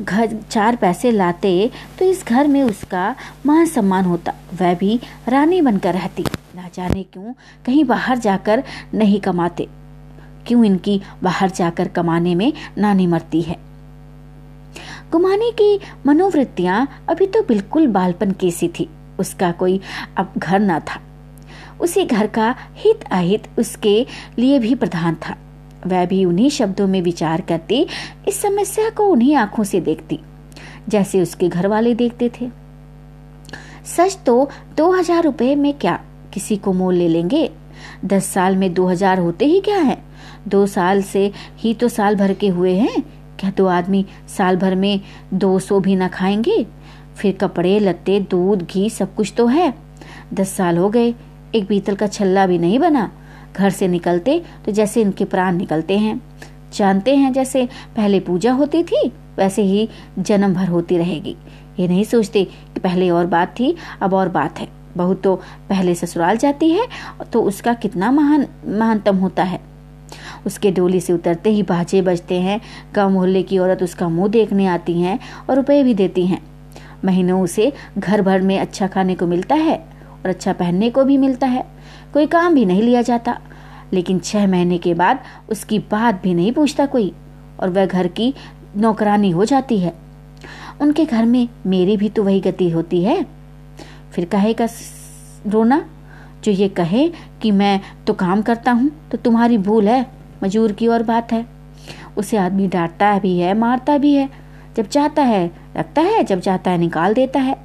[0.00, 3.14] घर चार पैसे लाते तो इस घर में उसका
[3.46, 6.24] मान सम्मान होता। वह भी रानी बनकर रहती।
[6.56, 7.32] ना जाने क्यों
[7.66, 8.62] कहीं बाहर जाकर
[8.94, 9.68] नहीं कमाते।
[10.46, 13.56] क्यों इनकी बाहर जाकर कमाने में नानी मरती है?
[15.12, 18.88] गुमाने की मनोवृत्तियाँ अभी तो बिल्कुल बालपन की सी थी।
[19.18, 19.80] उसका कोई
[20.16, 21.00] अब घर ना था।
[21.80, 24.06] उसी घर का हित अहित उसके
[24.38, 25.36] लिए भी प्रधान था।
[25.86, 27.86] वह भी उन्हीं शब्दों में विचार करती,
[28.28, 30.18] इस समस्या को उन्हीं आँखों से देखती,
[30.88, 32.50] जैसे उसके घर वाले देखते थे।
[33.86, 35.98] सच तो दो हज़ार रुपए में क्या
[36.34, 37.50] किसी को मोल ले लेंगे?
[38.04, 39.98] दस साल में दो हज़ार होते ही क्या है?
[40.48, 43.02] दो साल से ही तो साल भर के हुए हैं।
[43.40, 45.00] क्या दो आदमी साल भर में
[45.34, 46.64] दो सौ भी ना खाएँगे?
[47.16, 49.72] फिर कपड़े, लत्ते, दूध, घी सब कुछ तो है।
[50.34, 51.14] दस साल हो गए,
[51.54, 53.10] एक बीतल का छल्ला भी नहीं बना।
[53.56, 56.20] घर से निकलते तो जैसे इनके प्राण निकलते हैं।
[56.74, 57.64] जानते हैं, जैसे
[57.96, 59.88] पहले पूजा होती थी, वैसे ही
[60.18, 61.36] जन्म भर होती रहेगी।
[61.78, 65.34] ये नहीं सोचते कि पहले और बात थी, अब और बात है। बहुत तो
[65.68, 66.86] पहले ससुराल जाती है
[67.32, 69.60] तो उसका कितना महान, महानतम होता है।
[70.46, 72.60] उसके डोली से उतरते ही बाजे बजते हैं,
[72.94, 75.18] गाँव मोहल्ले की औरत उसका मुँह देखने आती हैं
[75.50, 76.40] और रुपए भी देती हैं।
[77.04, 81.16] महीनों उसे घर भर में अच्छा खाने को मिलता है और अच्छा पहनने को भी
[81.18, 81.66] मिलता है।
[82.14, 83.38] कोई काम भी नहीं लिया जाता।
[83.92, 87.12] लेकिन छह महीने के बाद उसकी बात भी नहीं पूछता कोई,
[87.60, 88.32] और वह घर की
[88.76, 89.92] नौकरानी हो जाती है।
[90.80, 93.24] उनके घर में मेरी भी तो वही गति होती है।
[94.12, 94.66] फिर कहेगा,
[95.46, 95.84] रोना,
[96.44, 97.08] जो ये कहे
[97.42, 100.06] कि मैं तो काम करता हूँ तो तुम्हारी भूल है,
[100.44, 101.46] मजूर की और बात है।
[102.16, 104.28] उसे आदमी डांटता भी है, मारता भी है।
[104.76, 105.46] जब चाहता है,
[105.76, 107.56] रखता है, जब चाहता है, निकाल देता है।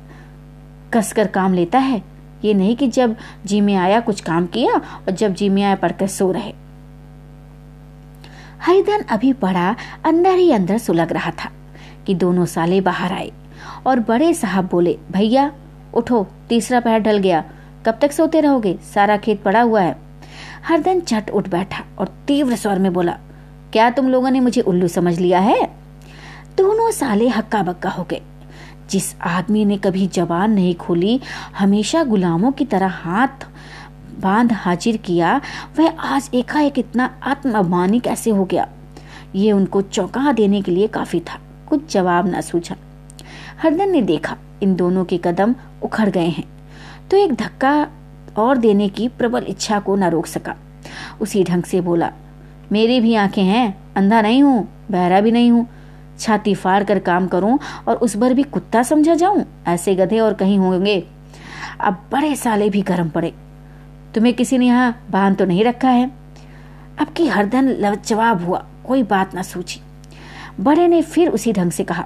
[0.94, 2.02] कसकर काम लेता है।
[2.46, 3.16] ये नहीं कि जब
[3.46, 6.54] जी में आया, कुछ काम किया और जब जी में आया पढ़कर सो रहे।
[8.62, 9.76] हरिधन अभी बड़ा
[10.06, 11.52] अंदर ही अंदर सुलग रहा था
[12.08, 13.32] कि दोनों साले बाहर आए
[13.88, 15.52] और बड़े साहब बोले, भैया,
[15.94, 17.44] उठो, तीसरा पैर ढल गया।
[17.86, 18.78] कब तक सोते रहोगे?
[18.94, 19.96] सारा खेत पड़ा हुआ है।
[20.64, 23.18] हरदन चट उठ बैठा और तीव्र स्वर में बोला,
[23.74, 25.64] क्या तुम लोगों ने मुझे उल्लू समझ लिया है?
[26.58, 28.22] दोनों साले हक्का बक्का हो गए।
[28.90, 31.20] जिस आदमी ने कभी जबान नहीं खोली,
[31.58, 33.48] हमेशा गुलामों की तरह हाथ
[34.22, 35.42] बाँध हाजिर किया,
[35.80, 38.68] वह आज एकाएक इतना आत्माभिमानी कैसे हो गया?
[39.36, 42.76] ये उनको चौंका देने के लिए काफ़ी था, कुछ जवाब न सूझा।
[43.62, 46.46] हरदन ने देखा, इन दोनों के कदम उखड़ गए हैं।
[47.12, 47.88] तो एक धक्का
[48.38, 50.56] और देने की प्रबल इच्छा को न रोक सका।
[51.22, 52.12] उसी ढंग से बोला,
[52.72, 55.68] मेरी भी आँखें हैं, अंधा नहीं हूँ, बहरा भी नहीं हूँ।
[56.20, 57.58] छाती फाड़ कर काम करूँ
[57.88, 59.46] और उस पर भी कुत्ता समझा जाऊँ?
[59.68, 61.04] ऐसे गधे और कहीं होंगे।
[61.80, 63.34] अब बड़े साले भी गर्म पड़े।
[64.16, 66.10] तुम्हें किसी ने यहाँ बाँध तो नहीं रखा है?
[67.02, 69.82] अब की हरदन जवाब हुआ, कोई बात ना सोची
[70.60, 72.06] बड़े ने फिर उसी ढंग से कहा,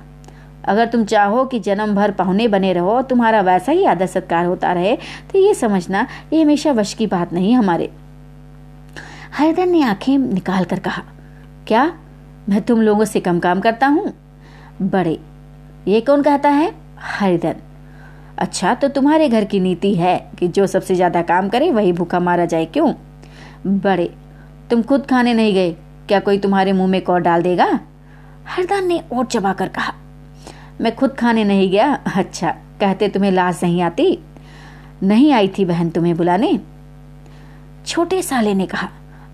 [0.66, 4.72] अगर तुम चाहो कि जन्म भर पहुने बने रहो, तुम्हारा वैसा ही आदर सत्कार होता
[4.74, 4.96] रहे
[5.32, 7.92] तो ये समझना, ये हमेशा वश की बात नहीं हमारे।
[9.34, 11.04] हरदन ने आँखें निकाल कर कहा,
[11.68, 11.86] क्या?
[12.50, 14.14] मैं तुम लोगों से कम काम करता हूँ।
[14.82, 15.20] बड़े,
[15.88, 16.74] ये कौन कहता है?
[17.00, 17.56] हरिधन
[18.40, 22.20] अच्छा तो तुम्हारे घर की नीति है कि जो सबसे ज़्यादा काम करे, वही भूखा
[22.20, 22.94] मारा जाए, क्यों?
[23.68, 24.10] बड़े,
[24.70, 25.72] तुम खुद खाने नहीं गए।
[26.08, 27.68] क्या कोई तुम्हारे मुँह में कौर डाल देगा?
[28.48, 29.94] हरदान ने ओट चबा कर कहा,
[30.82, 34.18] मैं खुद खाने नहीं गया। अच्छा कहते तुम्हें लाश नहीं आती?
[35.04, 36.60] नहीं आई थी बहन तुम्हें बुलाने?
[37.86, 38.90] छोटे साले ने कहा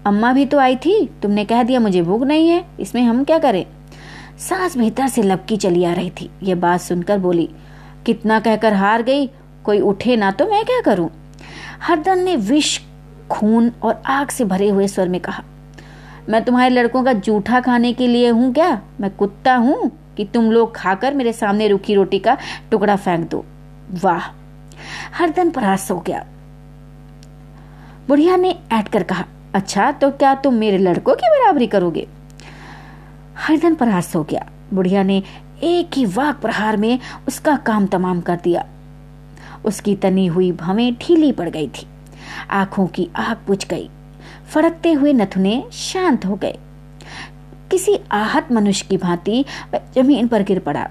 [0.06, 3.38] अम्मा भी तो आई थी, तुमने कह दिया मुझे भूख नहीं है, इसमें हम क्या
[3.39, 3.66] करें?
[4.39, 7.50] सास भीतर से लपकी चली आ रही थी ये बात सुनकर बोली,
[8.06, 9.28] कितना कहकर हार गई,
[9.66, 11.10] कोई उठे ना तो मैं क्या करूँ?
[11.82, 12.80] हरदन ने विष,
[13.32, 15.43] खून और आग से भरे हुए स्वर में कहा,
[16.30, 18.82] मैं तुम्हारे लड़कों का जूठा खाने के लिए हूँ क्या?
[19.02, 22.38] मैं कुत्ता हूँ कि तुम लोग खाकर मेरे सामने रूखी रोटी का
[22.72, 23.43] टुकड़ा फेंक दो?
[24.04, 24.30] वाह!
[25.14, 26.26] हरदन परास हो गया।
[28.08, 29.26] बुढ़िया ने ऐट कर कहा
[29.56, 32.08] अच्छा तो क्या तुम मेरे लड़कों की बराबरी करोगे?
[33.38, 35.24] हरदन प्रहास हो गया। बुढ़िया ने
[35.64, 38.66] एक ही वाक प्रहार में उसका काम तमाम कर दिया।
[39.66, 41.88] उसकी तनी हुई भवें ढीली पड़ गई थी।
[42.50, 43.89] आँखों की आग बुझ गई।
[44.50, 46.58] फड़कते हुए नथुने शांत हो गए।
[47.72, 49.45] किसी आहत मनुष्य की भांति
[49.76, 50.89] ज़मीन पर गिर पड़ा।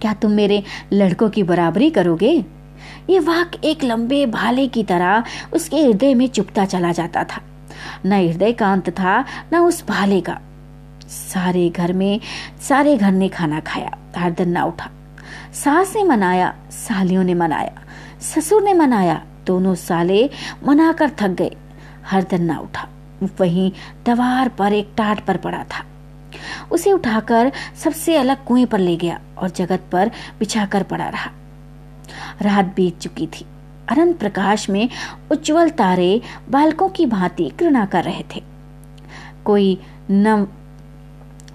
[0.00, 2.44] क्या तुम मेरे लड़कों की बराबरी करोगे?
[3.10, 7.40] ये वाक एक लंबे भाले की तरह उसके हृदय में चुपता चला जाता था।
[8.06, 10.40] न हृदय का अंत था, न उस भाले का।
[11.08, 12.20] सारे घर में,
[12.60, 14.90] सारे घर ने खाना खाया हरदन ना उठा।
[15.52, 17.72] सास ने मनाया, सालियों ने मनाया,
[18.20, 20.30] ससुर ने मनाया, दोनों साले
[20.66, 21.56] मनाकर थक गए।
[22.06, 22.88] हरदन ना उठा,
[23.40, 23.72] वहीं
[24.06, 25.84] दवार पर एक टाट पर पड़ा था।
[26.72, 27.52] उसे उठाकर
[27.84, 31.30] सबसे अलग कुएँ पर ले गया और जगत पर बिछाकर पड़ा रहा।
[32.42, 33.46] रात बीत चुकी थी।
[33.90, 34.88] अनंत प्रकाश में
[35.32, 36.20] उज्जवल तारे
[36.50, 38.42] बालकों की भांति कृणा कर रहे थे।
[39.44, 39.78] कोई
[40.10, 40.46] न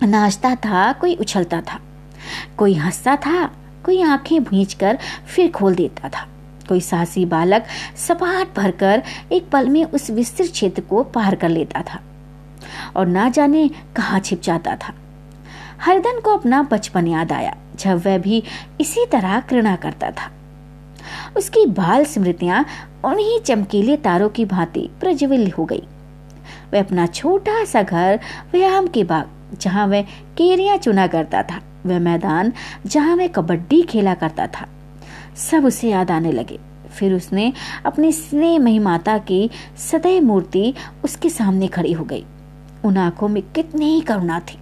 [0.03, 1.79] नाचता था, कोई उछलता था।
[2.57, 3.45] कोई हंसता था,
[3.85, 6.27] कोई आँखें भींच कर फिर खोल देता था।
[6.69, 7.65] कोई साहसी बालक
[7.97, 11.99] सपाट भरकर एक पल में उस विस्तृत क्षेत्र को पार कर लेता था
[12.95, 14.93] और ना जाने कहा छिप जाता था।
[15.81, 18.43] हरिदन को अपना बचपन याद आया, जब वह भी
[18.81, 20.31] इसी तरह कृणा करता था।
[21.37, 22.65] उसकी बाल स्मृतियाँ
[23.05, 25.83] उन्हीं चमकीले तारों की भांति प्रज्वलित हो गई।
[26.73, 28.19] वह अपना छोटा सा घर
[28.51, 29.29] व्यायाम के बाग,
[29.61, 30.01] जहाँ वह
[30.37, 32.51] केरिया चुना करता था, वह मैदान
[32.85, 34.67] जहाँ वह कबड्डी खेला करता था,
[35.35, 37.51] सब उसे याद आने लगे। फिर उसने
[37.85, 42.25] अपनी स्नेह मही माता की सदैव मूर्ति उसके सामने खड़ी हो गई।
[42.85, 44.57] उन आँखों में कितनी करुणा थी।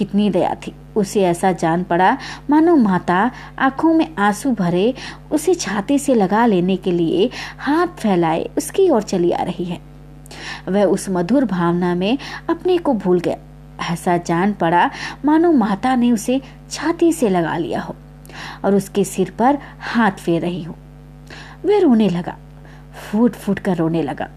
[0.00, 2.16] कितनी दया थी। उसे ऐसा जान पड़ा,
[2.50, 4.94] मानो माता आँखों में आँसू भरे,
[5.32, 9.80] उसे छाती से लगा लेने के लिए हाथ फैलाए, उसकी ओर चली आ रही है।
[10.68, 12.18] वह उस मधुर भावना में
[12.50, 13.36] अपने को भूल गया।
[13.92, 14.90] ऐसा जान पड़ा,
[15.24, 16.40] मानो माता ने उसे
[16.70, 17.94] छाती से लगा लिया हो
[18.64, 20.76] और उसके सिर पर हाथ फेर रही हो।
[21.64, 22.36] वह रोने लगा,
[23.02, 24.28] फूट फूट कर रोने लगा।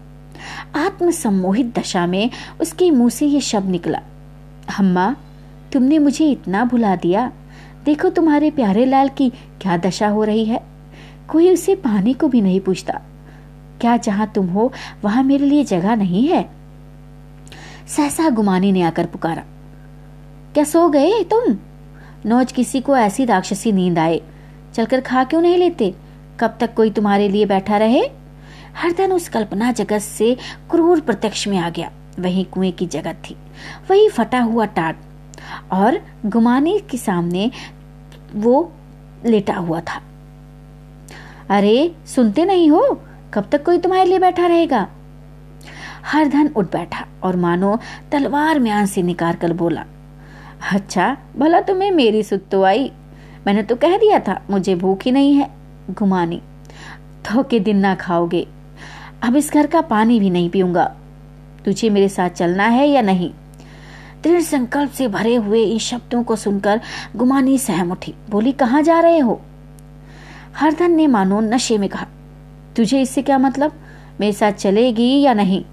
[0.76, 4.00] आत्म सम्मोहित दशा में उसके मुँह से ये शब्द निकला,
[4.78, 5.14] अम्मा
[5.74, 7.32] तुमने मुझे इतना भुला दिया।
[7.84, 10.60] देखो तुम्हारे प्यारे लाल की क्या दशा हो रही है।
[11.28, 13.00] कोई उसे पानी को भी नहीं पूछता।
[13.80, 14.72] क्या जहाँ तुम हो,
[15.04, 16.50] वहाँ मेरे लिए जगह नहीं है?
[17.88, 19.42] सहसा गुमानी ने आकर पुकारा।
[20.54, 21.56] क्या सो गए तुम?
[22.26, 24.20] नौज किसी को ऐसी राक्षसी नींद आए।
[24.74, 25.94] चलकर खा क्यों नहीं लेते?
[26.40, 28.02] कब तक कोई तुम्हारे लिए बैठा रहे?
[28.76, 30.36] हरदन उस कल्पना जगत से
[30.70, 33.36] क्रूर प्रत्यक्ष में आ गया। वही कुएँ की जगत थी।
[33.90, 34.96] वही फटा हुआ टाट।
[35.72, 37.50] और गुमानी के सामने
[38.34, 38.72] वो
[39.26, 40.02] लेटा हुआ था।
[41.50, 43.00] अरे, सुनते नहीं हो?
[43.34, 44.86] कब तक कोई तुम्हारे लिए बैठा रहेगा?
[46.04, 47.78] हरधन उठ बैठा और मानो
[48.12, 49.84] तलवार म्यान से निकाल कर बोला
[50.72, 52.90] अच्छा भला तुम्हें मेरी सुत तो आई।
[53.46, 55.50] मैंने तो कह दिया था, मुझे भूख ही नहीं है
[55.90, 56.40] घुमानी
[57.26, 58.46] धोके दिन ना खाओगे।
[59.22, 60.84] अब इस घर का पानी भी नहीं पीऊँगा।
[61.64, 63.30] तुझे मेरे साथ चलना है या नहीं?
[64.24, 66.80] दृढ़ संकल्प से भरे हुए इन शब्दों को सुनकर
[67.16, 69.40] गुमानी सहम उठी। बोली, कहाँ जा रहे हो?
[70.56, 72.06] हरधन ने मानो नशे में कहा,
[72.76, 73.72] तुझे इससे क्या मतलब?
[74.20, 75.64] मेरे साथ चलेगी या नहीं?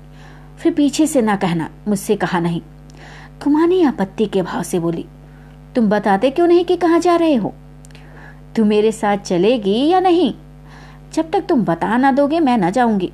[0.59, 2.61] फिर पीछे से ना कहना, मुझसे कहा नहीं।
[3.43, 5.05] गुमानी आपत्ति के भाव से बोली,
[5.75, 7.53] तुम बताते क्यों नहीं कि कहाँ जा रहे हो?
[8.55, 10.33] तू मेरे साथ चलेगी या नहीं?
[11.13, 13.11] जब तक तुम बता ना दोगे, मैं ना जाऊँगी।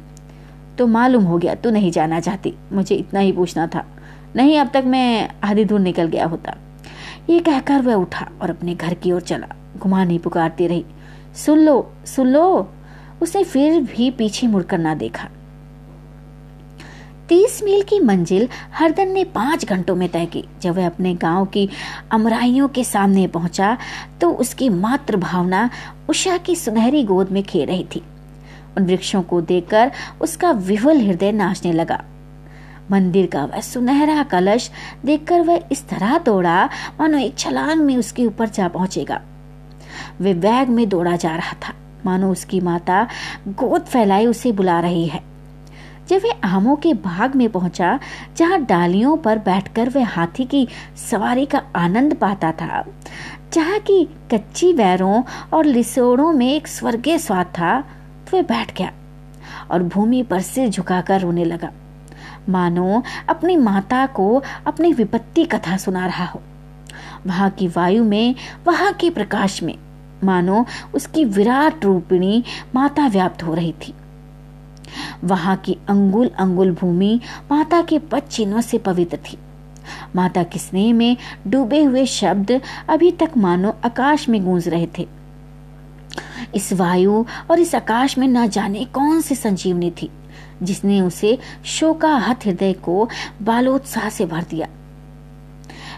[0.78, 3.86] तो मालूम हो गया, तू नहीं जाना चाहती। मुझे इतना ही पूछना था।
[4.36, 6.56] नहीं, अब तक मैं आधी दूर निकल गया होता।
[7.30, 9.48] ये कहकर वह उठा और अपने घर की ओर चला।
[9.78, 10.86] घुमानी पुकारती रही,
[11.36, 12.74] सुन लो सुन लो।
[13.22, 15.30] उसने फिर भी पीछे मुड़कर ना देखा।
[17.30, 21.46] तीस मील की मंजिल हरदन ने पाँच घंटों में तय की। जब वह अपने गाँव
[21.46, 21.68] की
[22.12, 23.78] अमराइयों के सामने पहुँचा
[24.22, 25.70] तो उसकी मात्र भावना
[26.10, 28.04] उषा की सुनहरी गोद में खे रही थी।
[28.78, 32.04] उन वृक्षों को देखकर उसका विवल हृदय नाचने लगा।
[32.92, 34.70] मंदिर का वह सुनहरा कलश
[35.06, 36.66] देखकर वह इस तरह दौड़ा,
[37.00, 39.22] मानो एक छलांग में उसके ऊपर जा पहुंचेगा।
[40.22, 41.74] वे बैग में दौड़ा जा रहा था।
[42.06, 43.08] मानो उसकी माता
[43.48, 45.22] गोद फैलाई उसे बुला रही है।
[46.10, 48.00] जब वह आमों के बाग में पहुँचा,
[48.38, 50.68] जहाँ डालियों पर बैठकर वह हाथी की
[51.10, 52.84] सवारी का आनंद पाता था,
[53.54, 55.24] जहाँ की कच्ची बैरों
[55.54, 58.92] और लिसोड़ों में एक स्वर्गीय स्वाद था तो वह बैठ गया
[59.72, 61.72] और भूमि पर सिर झुकाकर रोने लगा।
[62.50, 66.42] मानो अपनी माता को अपनी विपत्ति कथा सुना रहा हो।
[67.28, 68.36] वहाँ की वायु में,
[68.68, 69.76] वहाँ के प्रकाश में,
[70.24, 72.44] मानो उसकी विराट रूपिणी
[72.76, 73.94] माता व्याप्त हो रही थी।
[75.24, 77.20] वहाँ की अंगुल अंगुल भूमि
[77.52, 79.38] माता के पद चिन्हों से पवित्र थी।
[80.16, 81.18] माता के स्नेह में
[81.48, 85.08] डूबे हुए शब्द अभी तक मानो आकाश में गूंज रहे थे।
[86.56, 90.10] इस वायु और इस आकाश में न जाने कौन सी संजीवनी थी।
[90.64, 93.10] जिसने उसे शोकाहत हृदय को
[93.42, 94.68] बालोत्साह से भर दिया।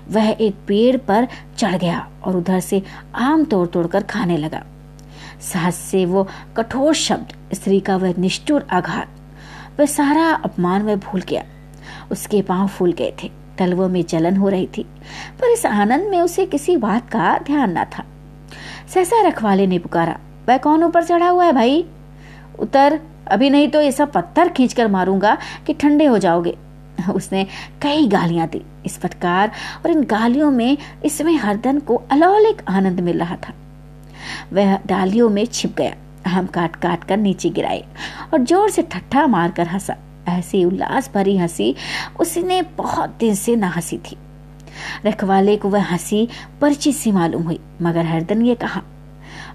[0.10, 2.82] वह एक पेड़ पर चढ़ गया और उधर से
[3.16, 4.64] आम तोड़ तोड़कर खाने लगा।
[5.42, 9.10] साहस से वो कठोर शब्द, स्त्री का वह निष्ठुर आघात,
[9.80, 11.44] वह सारा अपमान वह भूल गया।
[12.12, 14.84] उसके पाँव फूल गए थे, तलवों में जलन हो रही थी,
[15.40, 18.06] पर इस आनंद में उसे किसी बात का ध्यान न था।
[18.94, 21.86] सहसा रखवाले ने पुकारा, वह कौन ऊपर चढ़ा हुआ है भाई?
[22.60, 25.38] उतर। अभी नहीं तो ऐसा पत्थर खींचकर मारूँगा
[25.68, 26.56] कि ठंडे हो जाओगे।
[27.14, 27.46] उसने
[27.82, 29.52] कई गालियाँ दी इस फटकार
[29.86, 33.54] और इन गालियों में इसमें हरदन को अलौलिक आनंद मिल रहा था।
[34.54, 35.94] वह डालियों में छिप गया,
[36.28, 37.84] हम काट काट कर नीचे गिराए
[38.34, 39.96] और ज़ोर से ठट्ठा मारकर हंसा।
[40.30, 41.76] ऐसी उल्लास भरी हँसी
[42.20, 44.18] उसने बहुत दिन से ना हँसी थी।
[45.06, 46.28] रखवाले को वह हँसी
[46.62, 48.82] परिचित सी मालूम हुई, मगर हरदन ये कहा,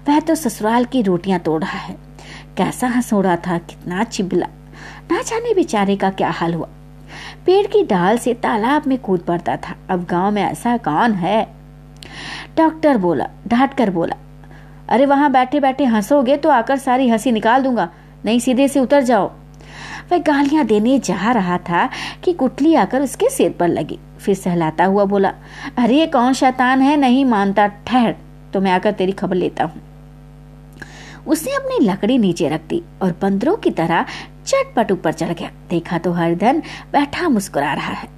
[0.07, 1.95] वह तो ससुराल की रोटियाँ तोड़ रहा है।
[2.57, 4.47] कैसा हंसोड़ा था, कितना चिबला।
[5.11, 6.67] ना जाने बेचारे का क्या हाल हुआ।
[7.45, 11.43] पेड़ की डाल से तालाब में कूद पड़ता था। अब गाँव में ऐसा कौन है?
[12.57, 14.15] डॉक्टर बोला डांट कर बोला,
[14.89, 17.89] अरे वहाँ बैठे बैठे हंसोगे तो आकर सारी हँसी निकाल दूँगा,
[18.25, 19.31] नहीं सीधे से उतर जाओ।
[20.11, 21.89] वह गालियाँ देने जा रहा था
[22.23, 25.33] कि कुटली आकर उसके सिर पर लगी। फिर सहलाता हुआ बोला,
[25.77, 26.95] अरे ये कौन शैतान है?
[26.97, 28.15] नहीं मानता, ठहर
[28.53, 29.81] तो मैं आकर तेरी खबर लेता हूँ।
[31.27, 34.05] उसने अपनी लकड़ी नीचे रख दी और बंदरों की तरह
[34.45, 36.59] चटपट ऊपर चढ़ गया। देखा तो हरिधन
[36.91, 38.09] बैठा मुस्कुरा रहा है।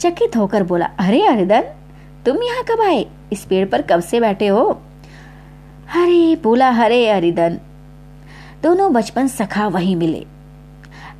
[0.00, 1.62] चकित होकर बोला, अरे हरिधन,
[2.26, 3.06] तुम यहाँ कब आए?
[3.32, 4.82] इस पेड़ पर कब से बैठे हो?
[5.88, 7.58] हरे बोला हरे हरिधन।
[8.62, 10.26] दोनों बचपन सखा वहीं मिले।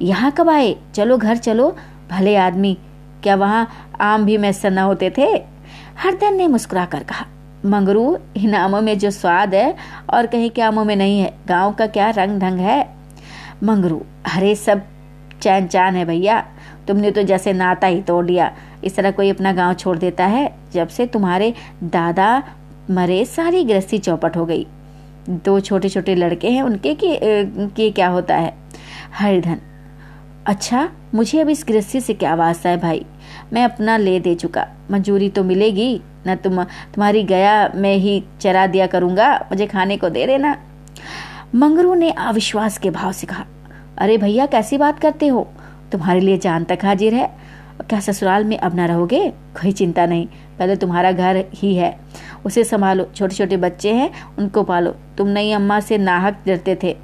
[0.03, 0.76] यहाँ कब आए?
[0.95, 1.76] चलो घर चलो।
[2.11, 2.79] भले आदमी,
[3.22, 5.26] क्या वहाँ आम भी मैसर न होते थे?
[5.99, 7.26] हरदन ने मुस्कुरा कर कहा।
[7.64, 9.74] मंगरू इन आमों में जो स्वाद है
[10.14, 12.88] और कहीं के आमों में नहीं है गाँव का क्या रंग ढंग है?
[13.62, 14.02] मंगरू
[14.36, 14.82] अरे सब
[15.42, 16.40] चैन चान है भैया
[16.88, 18.50] तुमने तो जैसे नाता ही तोड़ दिया
[18.84, 20.54] इस तरह कोई अपना गाँव छोड़ देता है?
[20.72, 21.52] जब से तुम्हारे
[21.84, 22.42] दादा
[22.90, 24.66] मरे सारी गृहस्थी चौपट हो गई।
[25.28, 28.54] दो छोटे छोटे लड़के हैं उनके की, क्या होता है?
[29.14, 29.59] हरिधन
[30.46, 33.04] अच्छा मुझे अब इस गृहस्थी से क्या वास्ता है भाई?
[33.52, 38.66] मैं अपना ले दे चुका मंजूरी तो मिलेगी। न तुम, तुम्हारी गया मैं ही चरा
[38.66, 40.57] दिया करूँगा, मुझे खाने को दे देना।
[41.55, 43.45] मंगरू ने अविश्वास के भाव से कहा,
[43.99, 45.49] अरे भैया, कैसी बात करते हो?
[45.93, 47.49] तुम्हारे लिए जान तक हाजिर है।
[47.89, 49.29] क्या ससुराल में अब ना रहोगे?
[49.31, 50.26] कोई चिंता नहीं,
[50.59, 51.99] पहले तुम्हारा घर ही है।
[52.45, 56.97] उसे संभालो छोटे छोटे बच्चे हैं, उनको पालो। तुम नई अम्मा से नाहक डरते थे,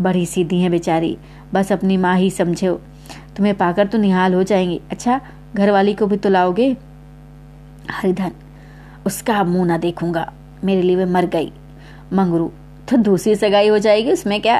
[0.00, 1.16] बड़ी सीधी है बेचारी।
[1.54, 2.80] बस अपनी माँ ही समझो।
[3.36, 5.20] तुम्हें पाकर तो निहाल हो जाएँगी। अच्छा
[5.54, 6.76] घर वाली को भी तो लाओगे?
[7.90, 8.30] हरिधन
[9.06, 10.32] उसका मुँह ना देखूँगा।
[10.64, 11.52] मेरे लिए वे मर गई।
[12.12, 12.50] मंगरू
[12.90, 14.56] तो दूसरी सगाई हो जाएगी उसमें क्या?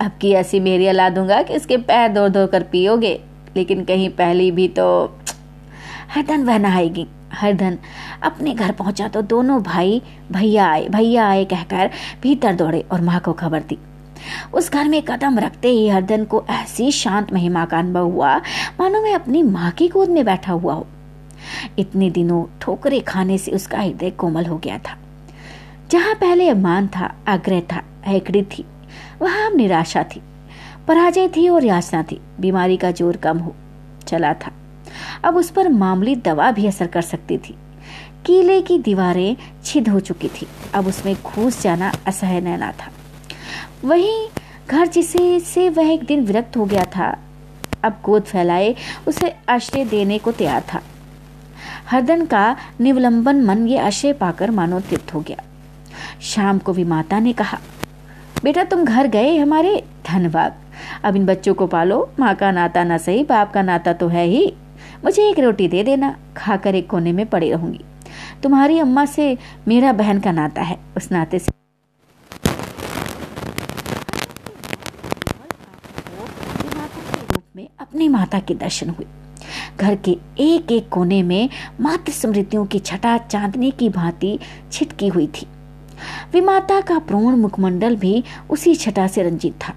[0.00, 3.20] अब की ऐसी मेरिया ला दूँगा कि इसके पैर दो धो कर पियोगे।
[3.56, 4.86] लेकिन कहीं पहली भी तो
[6.14, 7.78] हरधन वह नहाएगी। हरधन
[8.22, 11.90] अपने घर पहुँचा तो दोनों भाई, भैया आए भैया आए कहकर
[12.22, 13.78] भीतर दौड़े और माँ को खबर दी।
[14.54, 18.36] उस घर में कदम रखते ही हरदन को ऐसी शांत महिमा का अनुभव हुआ।
[18.80, 20.86] मानो मैं अपनी माँ की गोद में बैठा हुआ हो।
[21.78, 24.96] इतने दिनों ठोकरे खाने से उसका हृदय कोमल हो गया था।
[25.90, 28.64] जहाँ पहले मान था, आग्रह था, हैकड़ी थी,
[29.22, 30.22] वहाँ निराशा थी।
[30.88, 33.54] पराजय थी और याचना थी, बीमारी का ज़ोर कम हो
[34.08, 34.52] चला था।
[35.24, 37.54] अब उस पर मामूली दवा भी असर कर सकती थी।
[38.26, 42.90] किले की दीवारें छिद हो चुकी थी, अब उसमें घुस जाना असह्य नैना था।
[43.84, 44.28] वही
[44.70, 47.16] घर जिसे से वह एक दिन विरक्त हो गया था,
[47.84, 48.74] अब गोद फैलाए,
[49.08, 50.80] उसे आश्रय देने को तैयार था।
[51.90, 55.42] हरदन का निवलंबन मन ये आश्रय पाकर मानो तृप्त हो गया।
[56.20, 57.58] शाम को भी माता ने कहा,
[58.44, 59.82] बेटा, तुम घर गए हमारे?
[60.08, 60.56] धन्यवाद।
[61.04, 64.24] अब इन बच्चों को पालो। माँ का नाता ना सही, बाप का नाता तो है
[64.26, 64.54] ही।
[65.04, 67.80] मुझे एक रोटी दे देना, खाकर एक कोने में पड़ी रहूँगी।
[68.42, 69.36] तुम्हारी अम्मा से
[69.68, 71.52] मेरा बहन का नाता है। उस नाते से
[77.80, 79.06] अपनी माता के दर्शन हुए।
[79.80, 81.48] घर के एक एक कोने में
[81.80, 84.38] मात्र स्मृतियों की छटा चांदनी की भांति
[84.72, 85.46] छिटकी हुई थी।
[86.32, 89.74] विमाता का प्रोण मुखमंडल भी उसी छटा से रंजित था।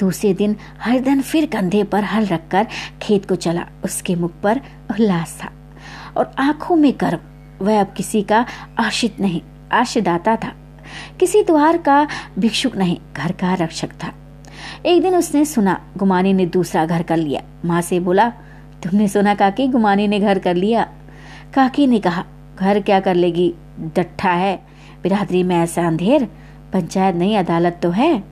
[0.00, 2.66] दूसरे दिन हर दिन फिर कंधे पर हल रखकर
[3.02, 5.50] खेत को चला। उसके मुख पर उल्लास था
[6.16, 8.46] और आँखों में गर्व। वह अब किसी का
[8.78, 9.40] आशित नहीं
[9.72, 10.52] आशिदाता था।
[11.20, 12.06] किसी द्वार का
[12.38, 14.12] भिक्षुक नहीं, घर का रक्षक था।
[14.86, 18.28] एक दिन उसने सुना, गुमानी ने दूसरा घर कर लिया। माँ से बोला,
[18.82, 20.88] तुमने सुना काकी, गुमानी ने घर कर लिया?
[21.54, 22.24] काकी ने कहा,
[22.58, 23.54] घर क्या कर लेगी?
[23.80, 24.62] डट्ठा है।
[25.02, 26.28] बिरादरी में ऐसा अंधेर,
[26.72, 28.24] पंचायत नहीं, अदालत तो है।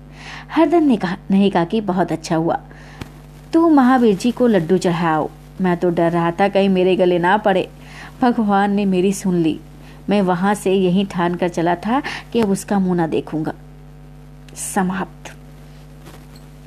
[0.51, 2.61] हरदन ने कहा, नहीं काकी, बहुत अच्छा हुआ।
[3.53, 5.31] तू महावीर जी को लड्डू चढ़ाओ।
[5.61, 7.69] मैं तो डर रहा था कहीं मेरे गले ना पड़े।
[8.23, 9.61] भगवान ने मेरी सुन ली।
[10.09, 13.53] मैं वहाँ से यही ठान कर चला था कि अब उसका मुँह ना देखूँगा।
[14.55, 15.36] समाप्त।